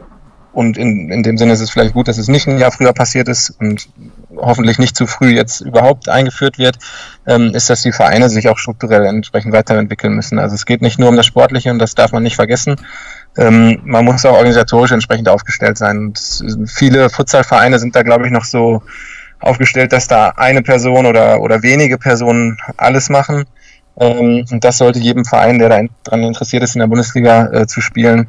[0.53, 2.93] Und in, in dem Sinne ist es vielleicht gut, dass es nicht ein Jahr früher
[2.93, 3.89] passiert ist und
[4.37, 6.79] hoffentlich nicht zu früh jetzt überhaupt eingeführt wird,
[7.27, 10.39] ähm, ist, dass die Vereine sich auch strukturell entsprechend weiterentwickeln müssen.
[10.39, 12.77] Also es geht nicht nur um das Sportliche und das darf man nicht vergessen,
[13.39, 15.99] ähm, man muss auch organisatorisch entsprechend aufgestellt sein.
[15.99, 16.21] Und
[16.67, 18.83] viele Futsalvereine sind da, glaube ich, noch so
[19.41, 23.45] aufgestellt, dass da eine Person oder, oder wenige Personen alles machen.
[24.01, 27.81] Ähm, und das sollte jedem Verein, der daran interessiert ist, in der Bundesliga äh, zu
[27.81, 28.29] spielen,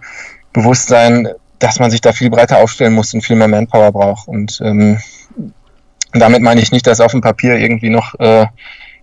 [0.53, 4.27] bewusst sein, dass man sich da viel breiter aufstellen muss und viel mehr Manpower braucht.
[4.27, 4.99] Und ähm,
[6.13, 8.45] damit meine ich nicht, dass auf dem Papier irgendwie noch äh,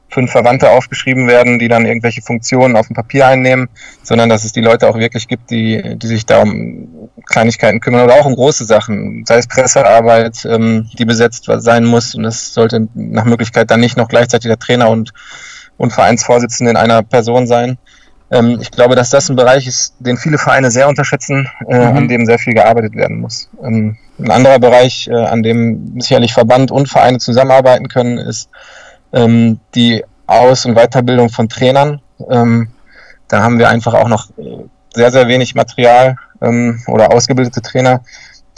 [0.09, 3.69] fünf Verwandte aufgeschrieben werden, die dann irgendwelche Funktionen auf dem Papier einnehmen,
[4.03, 8.05] sondern dass es die Leute auch wirklich gibt, die, die sich da um Kleinigkeiten kümmern
[8.05, 12.55] oder auch um große Sachen, sei es Pressearbeit, ähm, die besetzt sein muss und es
[12.55, 15.13] sollte nach Möglichkeit dann nicht noch gleichzeitig der Trainer und,
[15.77, 17.79] und Vereinsvorsitzende in einer Person sein.
[18.31, 21.97] Ähm, ich glaube, dass das ein Bereich ist, den viele Vereine sehr unterschätzen, äh, mhm.
[21.97, 23.49] an dem sehr viel gearbeitet werden muss.
[23.63, 28.49] Ähm, ein anderer Bereich, äh, an dem sicherlich Verband und Vereine zusammenarbeiten können, ist
[29.17, 32.01] ähm, die Aus- und Weiterbildung von Trainern.
[32.31, 32.69] Ähm,
[33.29, 34.29] da haben wir einfach auch noch
[34.95, 38.03] sehr, sehr wenig Material ähm, oder ausgebildete Trainer,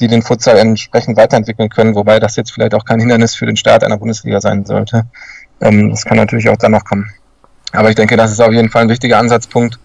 [0.01, 3.57] die den Futsal entsprechend weiterentwickeln können, wobei das jetzt vielleicht auch kein Hindernis für den
[3.57, 5.05] Start einer Bundesliga sein sollte.
[5.61, 7.11] Ähm, das kann natürlich auch dann noch kommen.
[7.73, 9.79] Aber ich denke, das ist auf jeden Fall ein wichtiger Ansatzpunkt,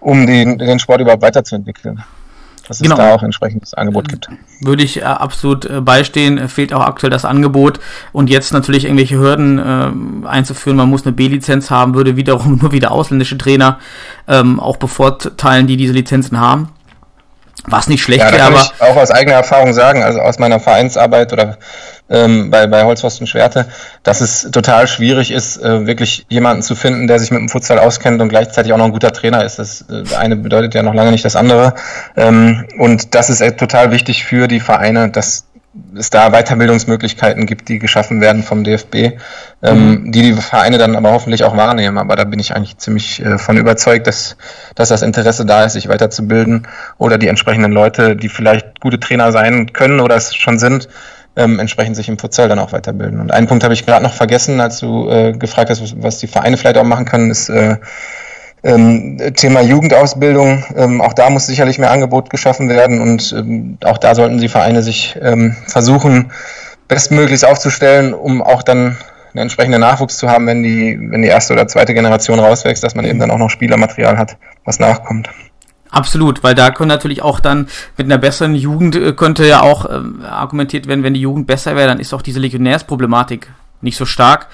[0.00, 2.02] um den, den Sport überhaupt weiterzuentwickeln
[2.72, 2.96] dass es genau.
[2.96, 4.30] da auch entsprechendes Angebot gibt.
[4.60, 6.48] Würde ich äh, absolut äh, beistehen.
[6.48, 7.80] Fehlt auch aktuell das Angebot.
[8.12, 10.78] Und jetzt natürlich irgendwelche Hürden äh, einzuführen.
[10.78, 13.78] Man muss eine B-Lizenz haben, würde wiederum nur wieder ausländische Trainer
[14.26, 16.70] ähm, auch bevorteilen, die diese Lizenzen haben.
[17.66, 18.62] Was nicht schlecht ja, wäre, aber.
[18.62, 21.58] Ich auch aus eigener Erfahrung sagen, also aus meiner Vereinsarbeit oder
[22.08, 23.66] ähm, bei, bei Holzpfosten Schwerte,
[24.02, 27.78] dass es total schwierig ist, äh, wirklich jemanden zu finden, der sich mit dem Futsal
[27.78, 29.58] auskennt und gleichzeitig auch noch ein guter Trainer ist.
[29.58, 31.74] Das äh, eine bedeutet ja noch lange nicht das andere.
[32.16, 35.46] Ähm, und das ist äh, total wichtig für die Vereine, dass
[35.96, 39.18] es da Weiterbildungsmöglichkeiten gibt, die geschaffen werden vom DFB,
[39.62, 40.12] ähm, mhm.
[40.12, 41.96] die die Vereine dann aber hoffentlich auch wahrnehmen.
[41.96, 44.36] Aber da bin ich eigentlich ziemlich äh, von überzeugt, dass,
[44.74, 49.32] dass das Interesse da ist, sich weiterzubilden oder die entsprechenden Leute, die vielleicht gute Trainer
[49.32, 50.88] sein können oder es schon sind,
[51.36, 53.20] ähm, entsprechend sich im Futsal dann auch weiterbilden.
[53.20, 56.18] Und einen Punkt habe ich gerade noch vergessen, als du äh, gefragt hast, was, was
[56.18, 57.76] die Vereine vielleicht auch machen können, ist äh,
[58.64, 63.98] ähm, Thema Jugendausbildung, ähm, auch da muss sicherlich mehr Angebot geschaffen werden und ähm, auch
[63.98, 66.30] da sollten die Vereine sich ähm, versuchen,
[66.86, 68.96] bestmöglichst aufzustellen, um auch dann
[69.32, 72.94] einen entsprechenden Nachwuchs zu haben, wenn die, wenn die erste oder zweite Generation rauswächst, dass
[72.94, 75.28] man eben dann auch noch Spielermaterial hat, was nachkommt.
[75.92, 77.68] Absolut, weil da können natürlich auch dann
[77.98, 81.76] mit einer besseren Jugend äh, könnte ja auch äh, argumentiert werden, wenn die Jugend besser
[81.76, 84.48] wäre, dann ist auch diese Legionärsproblematik nicht so stark,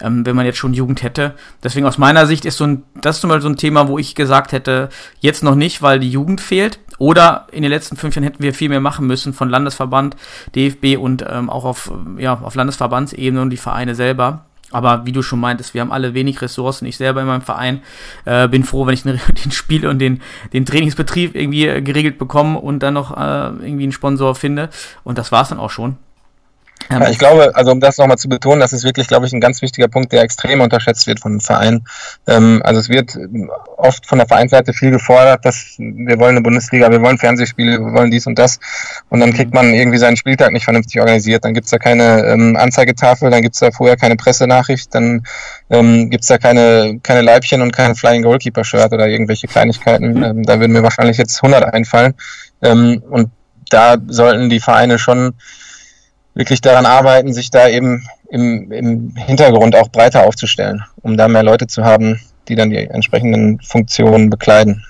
[0.00, 1.36] ähm, wenn man jetzt schon Jugend hätte.
[1.62, 3.98] Deswegen aus meiner Sicht ist so ein, das ist zum Beispiel so ein Thema, wo
[3.98, 4.88] ich gesagt hätte,
[5.20, 6.80] jetzt noch nicht, weil die Jugend fehlt.
[6.98, 10.16] Oder in den letzten fünf Jahren hätten wir viel mehr machen müssen von Landesverband,
[10.56, 14.44] DFB und ähm, auch auf, ja, auf Landesverbandsebene und die Vereine selber.
[14.70, 16.86] Aber wie du schon meintest, wir haben alle wenig Ressourcen.
[16.86, 17.82] Ich selber in meinem Verein
[18.24, 20.20] äh, bin froh, wenn ich den, Spiel und den,
[20.52, 24.70] den Trainingsbetrieb irgendwie äh, geregelt bekomme und dann noch äh, irgendwie einen Sponsor finde.
[25.02, 25.96] Und das war's dann auch schon.
[26.88, 29.40] Ja, ich glaube, also um das nochmal zu betonen, das ist wirklich, glaube ich, ein
[29.40, 31.84] ganz wichtiger Punkt, der extrem unterschätzt wird von den Vereinen.
[32.26, 33.16] Ähm, also es wird
[33.76, 37.92] oft von der Vereinsseite viel gefordert, dass wir wollen eine Bundesliga, wir wollen Fernsehspiele, wir
[37.92, 38.58] wollen dies und das.
[39.08, 41.44] Und dann kriegt man irgendwie seinen Spieltag nicht vernünftig organisiert.
[41.44, 45.22] Dann gibt's da keine ähm, Anzeigetafel, dann gibt's da vorher keine Pressenachricht, dann
[45.70, 50.14] ähm, gibt's da keine, keine Leibchen und kein Flying Goalkeeper Shirt oder irgendwelche Kleinigkeiten.
[50.14, 50.22] Mhm.
[50.22, 52.14] Ähm, da würden mir wahrscheinlich jetzt 100 einfallen.
[52.62, 53.30] Ähm, und
[53.70, 55.34] da sollten die Vereine schon
[56.34, 61.42] wirklich daran arbeiten, sich da eben im, im Hintergrund auch breiter aufzustellen, um da mehr
[61.42, 64.84] Leute zu haben, die dann die entsprechenden Funktionen bekleiden.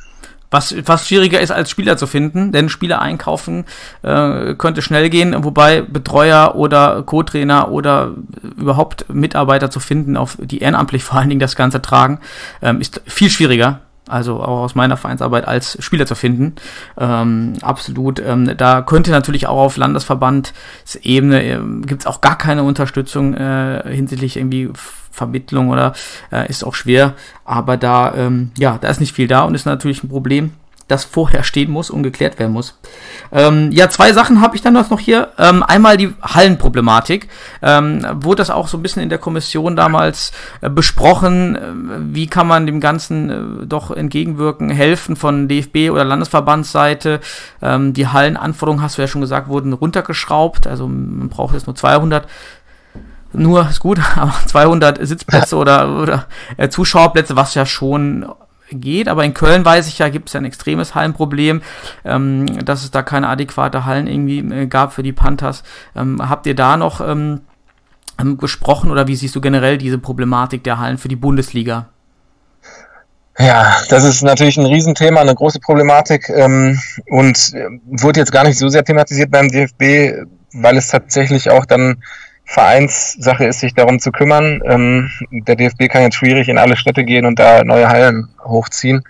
[0.53, 3.65] Was fast schwieriger ist als Spieler zu finden, denn Spieler einkaufen
[4.03, 8.15] äh, könnte schnell gehen, wobei Betreuer oder Co-Trainer oder
[8.57, 12.19] überhaupt Mitarbeiter zu finden, auf die ehrenamtlich vor allen Dingen das Ganze tragen,
[12.63, 13.81] ähm, ist viel schwieriger
[14.11, 16.55] also auch aus meiner Vereinsarbeit als Spieler zu finden.
[16.99, 18.21] Ähm, absolut.
[18.21, 23.83] Ähm, da könnte natürlich auch auf Landesverbandsebene äh, gibt es auch gar keine Unterstützung äh,
[23.87, 24.71] hinsichtlich irgendwie
[25.11, 25.93] Vermittlung oder
[26.33, 27.15] äh, ist auch schwer.
[27.45, 30.53] Aber da, ähm, ja, da ist nicht viel da und ist natürlich ein Problem
[30.91, 32.79] das vorher stehen muss und geklärt werden muss.
[33.33, 35.29] Ähm, ja, zwei Sachen habe ich dann noch hier.
[35.39, 37.29] Ähm, einmal die Hallenproblematik.
[37.63, 41.57] Ähm, wurde das auch so ein bisschen in der Kommission damals äh, besprochen?
[41.57, 41.61] Äh,
[42.15, 43.31] wie kann man dem Ganzen
[43.63, 47.21] äh, doch entgegenwirken, helfen von DFB oder Landesverbandsseite?
[47.63, 50.67] Ähm, die Hallenanforderungen, hast du ja schon gesagt, wurden runtergeschraubt.
[50.67, 52.27] Also man braucht jetzt nur 200
[53.33, 56.27] nur ist gut, aber 200 Sitzplätze oder, oder
[56.57, 58.27] äh, Zuschauerplätze, was ja schon
[58.73, 61.63] geht, aber in Köln weiß ich ja, gibt es ja ein extremes Hallenproblem,
[62.05, 65.63] ähm, dass es da keine adäquate Hallen irgendwie äh, gab für die Panthers.
[65.97, 67.41] Ähm, habt ihr da noch ähm,
[68.21, 71.89] ähm, gesprochen oder wie siehst du generell diese Problematik der Hallen für die Bundesliga?
[73.39, 78.45] Ja, das ist natürlich ein Riesenthema, eine große Problematik ähm, und äh, wurde jetzt gar
[78.45, 82.03] nicht so sehr thematisiert beim DFB, weil es tatsächlich auch dann
[82.51, 84.61] Vereinssache ist, sich darum zu kümmern.
[84.65, 89.05] Ähm, der DFB kann jetzt schwierig in alle Städte gehen und da neue Hallen hochziehen.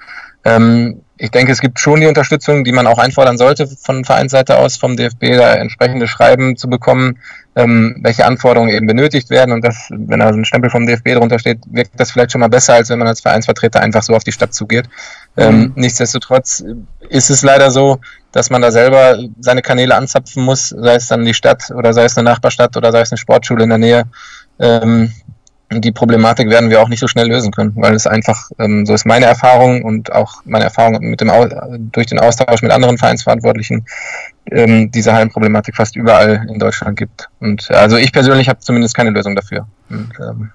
[0.45, 4.59] Ähm, ich denke, es gibt schon die Unterstützung, die man auch einfordern sollte von Vereinsseite
[4.59, 7.19] aus, vom DFB da entsprechende Schreiben zu bekommen,
[7.57, 9.53] ähm, welche Anforderungen eben benötigt werden.
[9.53, 12.49] Und das, wenn da ein Stempel vom DFB drunter steht, wirkt das vielleicht schon mal
[12.49, 14.87] besser, als wenn man als Vereinsvertreter einfach so auf die Stadt zugeht.
[15.37, 15.73] Ähm, mhm.
[15.77, 16.65] Nichtsdestotrotz
[17.09, 18.01] ist es leider so,
[18.33, 22.05] dass man da selber seine Kanäle anzapfen muss, sei es dann die Stadt oder sei
[22.05, 24.05] es eine Nachbarstadt oder sei es eine Sportschule in der Nähe.
[24.59, 25.13] Ähm,
[25.73, 28.95] die Problematik werden wir auch nicht so schnell lösen können, weil es einfach, ähm, so
[28.95, 31.31] ist meine Erfahrung und auch meine Erfahrung mit dem
[31.93, 33.87] durch den Austausch mit anderen Vereinsverantwortlichen,
[34.51, 37.29] ähm, diese Hallenproblematik fast überall in Deutschland gibt.
[37.39, 39.69] Und also ich persönlich habe zumindest keine Lösung dafür.
[39.89, 40.51] Und, ähm,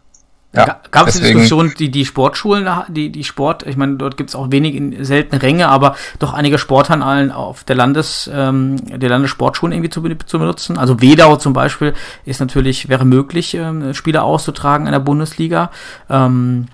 [0.55, 4.29] ja, Gab es die Diskussion, die, die Sportschulen, die, die Sport, ich meine, dort gibt
[4.29, 9.09] es auch wenig in seltene Ränge, aber doch einige Sporthallen auf der Landes, ähm, der
[9.09, 10.77] Landessportschulen irgendwie zu, zu benutzen.
[10.77, 11.93] Also Wedau zum Beispiel
[12.25, 15.71] ist natürlich, wäre möglich, ähm, Spieler auszutragen in der Bundesliga.
[16.09, 16.67] Ähm,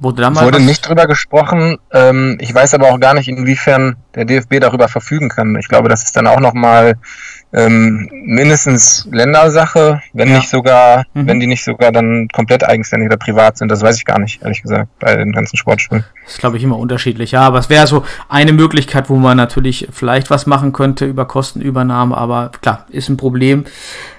[0.00, 1.78] wurde wurde nicht drüber gesprochen.
[1.92, 5.56] Ähm, ich weiß aber auch gar nicht, inwiefern der DFB darüber verfügen kann.
[5.56, 6.96] Ich glaube, das ist dann auch nochmal
[7.52, 10.36] ähm, mindestens Ländersache, wenn ja.
[10.36, 11.26] nicht sogar, mhm.
[11.26, 13.68] wenn die nicht sogar dann komplett eigenständig oder privat sind.
[13.70, 16.04] Das weiß ich gar nicht, ehrlich gesagt, bei den ganzen Sportschulen.
[16.24, 17.32] Das ist, glaube ich, immer unterschiedlich.
[17.32, 21.26] Ja, aber es wäre so eine Möglichkeit, wo man natürlich vielleicht was machen könnte über
[21.26, 23.64] Kostenübernahme, aber klar, ist ein Problem.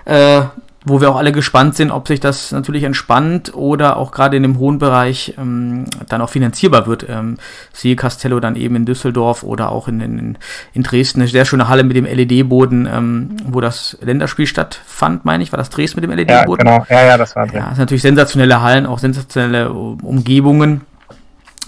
[0.06, 0.42] Äh,
[0.84, 4.44] wo wir auch alle gespannt sind, ob sich das natürlich entspannt oder auch gerade in
[4.44, 7.06] dem hohen Bereich ähm, dann auch finanzierbar wird.
[7.08, 7.38] Ähm,
[7.72, 10.38] siehe Castello dann eben in Düsseldorf oder auch in, in,
[10.74, 11.22] in Dresden.
[11.22, 15.52] Eine sehr schöne Halle mit dem LED-Boden, ähm, wo das Länderspiel stattfand, meine ich.
[15.52, 16.66] War das Dresden mit dem LED-Boden?
[16.66, 16.86] Ja, genau.
[16.90, 17.58] Ja, ja, das war drin.
[17.58, 20.82] Ja, das sind natürlich sensationelle Hallen, auch sensationelle Umgebungen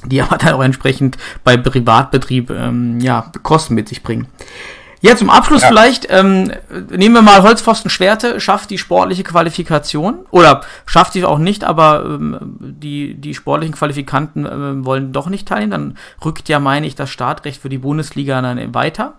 [0.06, 4.28] die aber dann auch entsprechend bei Privatbetrieb ähm, ja, Kosten mit sich bringen.
[5.04, 5.68] Ja, zum Abschluss Ja.
[5.68, 6.50] vielleicht, ähm,
[6.90, 12.06] nehmen wir mal Holzpfosten Schwerte, schafft die sportliche Qualifikation oder schafft sie auch nicht, aber
[12.06, 16.96] ähm, die, die sportlichen Qualifikanten ähm, wollen doch nicht teilnehmen, dann rückt ja, meine ich,
[16.96, 19.16] das Startrecht für die Bundesliga dann weiter.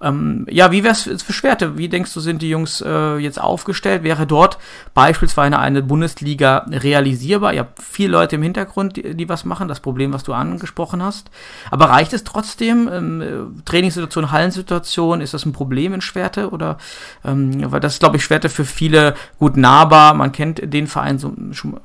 [0.00, 1.76] Ähm, ja, wie wär's für Schwerte?
[1.76, 4.04] Wie denkst du, sind die Jungs äh, jetzt aufgestellt?
[4.04, 4.58] Wäre dort
[4.94, 7.52] beispielsweise eine Bundesliga realisierbar?
[7.52, 11.02] Ihr habt viele Leute im Hintergrund, die, die was machen, das Problem, was du angesprochen
[11.02, 11.30] hast.
[11.70, 12.88] Aber reicht es trotzdem?
[12.92, 16.50] Ähm, äh, Trainingssituation, Hallensituation, ist das ein Problem in Schwerte?
[16.50, 16.78] Oder
[17.24, 20.14] ähm, weil das ist, glaube ich, Schwerte für viele gut nahbar.
[20.14, 21.34] Man kennt den Verein so,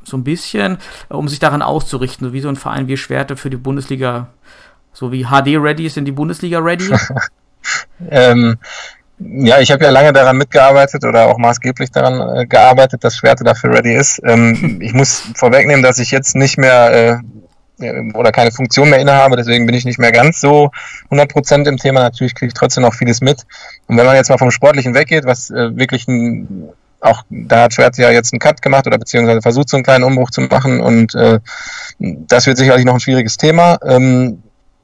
[0.03, 0.77] so ein bisschen,
[1.09, 4.27] äh, um sich daran auszurichten, so wie so ein Verein wie Schwerte für die Bundesliga,
[4.93, 6.93] so wie HD ready ist, sind die Bundesliga ready.
[8.09, 8.57] Ähm,
[9.19, 13.43] ja, ich habe ja lange daran mitgearbeitet oder auch maßgeblich daran äh, gearbeitet, dass Schwerte
[13.43, 14.21] dafür ready ist.
[14.25, 17.21] Ähm, ich muss vorwegnehmen, dass ich jetzt nicht mehr
[17.79, 20.71] äh, äh, oder keine Funktion mehr innehabe, deswegen bin ich nicht mehr ganz so
[21.11, 22.01] 100% im Thema.
[22.01, 23.43] Natürlich kriege ich trotzdem noch vieles mit.
[23.87, 27.73] Und wenn man jetzt mal vom Sportlichen weggeht, was äh, wirklich ein, auch da hat
[27.73, 30.79] Schwerte ja jetzt einen Cut gemacht oder beziehungsweise versucht, so einen kleinen Umbruch zu machen
[30.79, 31.39] und äh,
[31.99, 33.77] das wird sicherlich noch ein schwieriges Thema.
[33.85, 34.42] Ähm,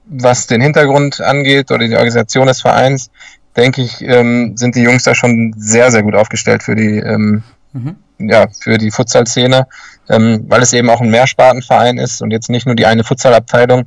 [0.09, 3.09] was den Hintergrund angeht oder die Organisation des Vereins,
[3.55, 7.43] denke ich, ähm, sind die Jungs da schon sehr, sehr gut aufgestellt für die, ähm,
[7.71, 7.97] Mhm.
[8.17, 9.67] ja, für die Futsal-Szene,
[10.09, 13.85] ähm, weil es eben auch ein Mehrspartenverein ist und jetzt nicht nur die eine Futsal-Abteilung.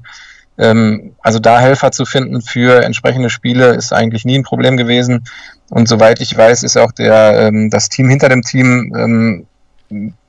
[0.59, 5.25] Ähm, also da Helfer zu finden für entsprechende Spiele ist eigentlich nie ein Problem gewesen.
[5.71, 9.47] Und soweit ich weiß, ist auch der, ähm, das Team hinter dem Team ähm,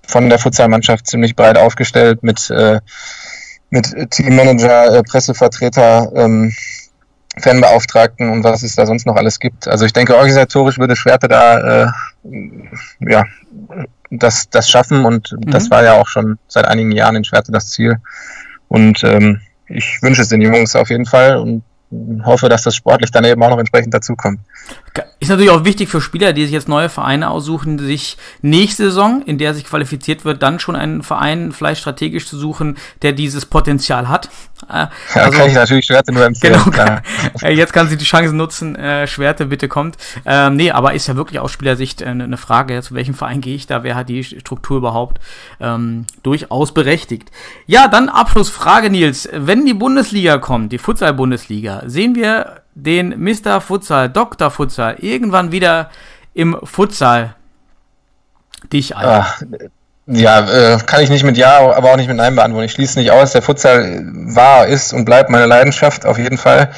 [0.07, 2.79] von der Futsalmannschaft ziemlich breit aufgestellt mit äh,
[3.73, 6.53] mit Teammanager, äh, Pressevertreter, ähm,
[7.39, 9.67] Fanbeauftragten und was es da sonst noch alles gibt.
[9.67, 11.87] Also ich denke, organisatorisch würde Schwerte da äh,
[12.99, 13.25] ja
[14.11, 17.71] das, das schaffen und das war ja auch schon seit einigen Jahren in Schwerte das
[17.71, 17.97] Ziel.
[18.67, 21.63] Und ähm, ich wünsche es den Jungs auf jeden Fall und
[22.23, 24.39] hoffe, dass das sportlich dann eben auch noch entsprechend dazukommt.
[25.23, 29.21] Ist natürlich auch wichtig für Spieler, die sich jetzt neue Vereine aussuchen, sich nächste Saison,
[29.25, 33.45] in der sich qualifiziert wird, dann schon einen Verein vielleicht strategisch zu suchen, der dieses
[33.45, 34.29] Potenzial hat.
[34.69, 36.55] Äh, Ja, kann ich natürlich Schwerte nur empfehlen.
[36.55, 37.03] Genau, klar.
[37.41, 39.95] äh, jetzt kann sie die Chance nutzen, äh, Schwerte, bitte kommt.
[40.25, 43.55] Ähm, nee, aber ist ja wirklich aus Spielersicht äh, eine Frage, zu welchem Verein gehe
[43.55, 45.21] ich da, wer hat die Struktur überhaupt
[45.61, 47.31] ähm, durchaus berechtigt.
[47.65, 49.29] Ja, dann Abschlussfrage, Nils.
[49.31, 53.61] Wenn die Bundesliga kommt, die Futsal-Bundesliga, sehen wir den Mr.
[53.61, 54.51] Futsal, Dr.
[54.51, 55.89] Futsal, irgendwann wieder
[56.33, 57.35] im Futsal
[58.71, 59.05] dich ein.
[59.05, 59.27] Ah,
[60.05, 62.65] ja, äh, kann ich nicht mit Ja, aber auch nicht mit Nein beantworten.
[62.65, 63.31] Ich schließe nicht aus.
[63.31, 66.71] Der Futsal war, ist und bleibt meine Leidenschaft auf jeden Fall.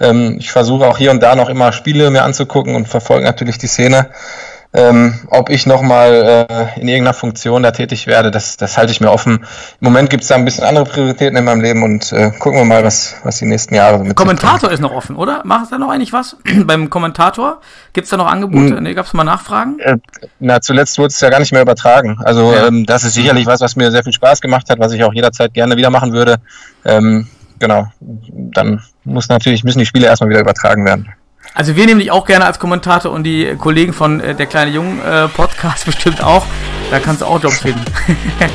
[0.00, 3.58] Ähm, ich versuche auch hier und da noch immer Spiele mir anzugucken und verfolge natürlich
[3.58, 4.10] die Szene.
[4.72, 9.00] Ähm, ob ich nochmal äh, in irgendeiner Funktion da tätig werde, das, das halte ich
[9.00, 9.40] mir offen.
[9.80, 12.60] Im Moment gibt es da ein bisschen andere Prioritäten in meinem Leben und äh, gucken
[12.60, 14.16] wir mal, was, was die nächsten Jahre so mit.
[14.16, 15.42] Kommentator ist noch offen, oder?
[15.44, 16.36] Macht es da noch eigentlich was?
[16.64, 17.60] Beim Kommentator?
[17.92, 18.76] Gibt es da noch Angebote?
[18.76, 18.82] Hm.
[18.84, 19.80] Nee, gab es mal Nachfragen?
[19.80, 19.96] Äh,
[20.38, 22.18] na, zuletzt wurde es ja gar nicht mehr übertragen.
[22.22, 22.68] Also Ja.
[22.68, 25.12] ähm, das ist sicherlich was, was mir sehr viel Spaß gemacht hat, was ich auch
[25.12, 26.36] jederzeit gerne wieder machen würde.
[26.84, 27.26] Ähm,
[27.58, 27.88] genau.
[27.98, 31.08] Dann muss natürlich müssen die Spiele erstmal wieder übertragen werden.
[31.54, 34.70] Also wir nehmen dich auch gerne als Kommentator und die Kollegen von äh, der kleine
[34.70, 36.46] Jungen äh, Podcast bestimmt auch.
[36.90, 37.84] Da kannst du auch Jobs finden.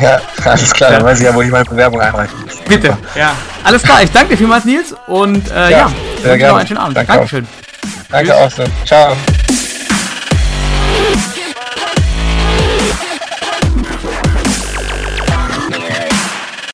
[0.00, 2.56] Ja, alles klar, dann weiß ich ja, wo ich meine Bewerbung einreichen muss.
[2.66, 2.96] Bitte.
[3.14, 3.32] Ja.
[3.62, 4.94] Alles klar, ich danke dir vielmals, Nils.
[5.06, 5.88] Und äh, ja, Ja,
[6.22, 6.58] sehr dir noch gerne.
[6.58, 6.96] einen schönen Abend.
[6.96, 7.16] Danke auch.
[7.16, 7.48] Dankeschön.
[8.10, 8.64] Danke auch so.
[8.84, 9.16] Ciao.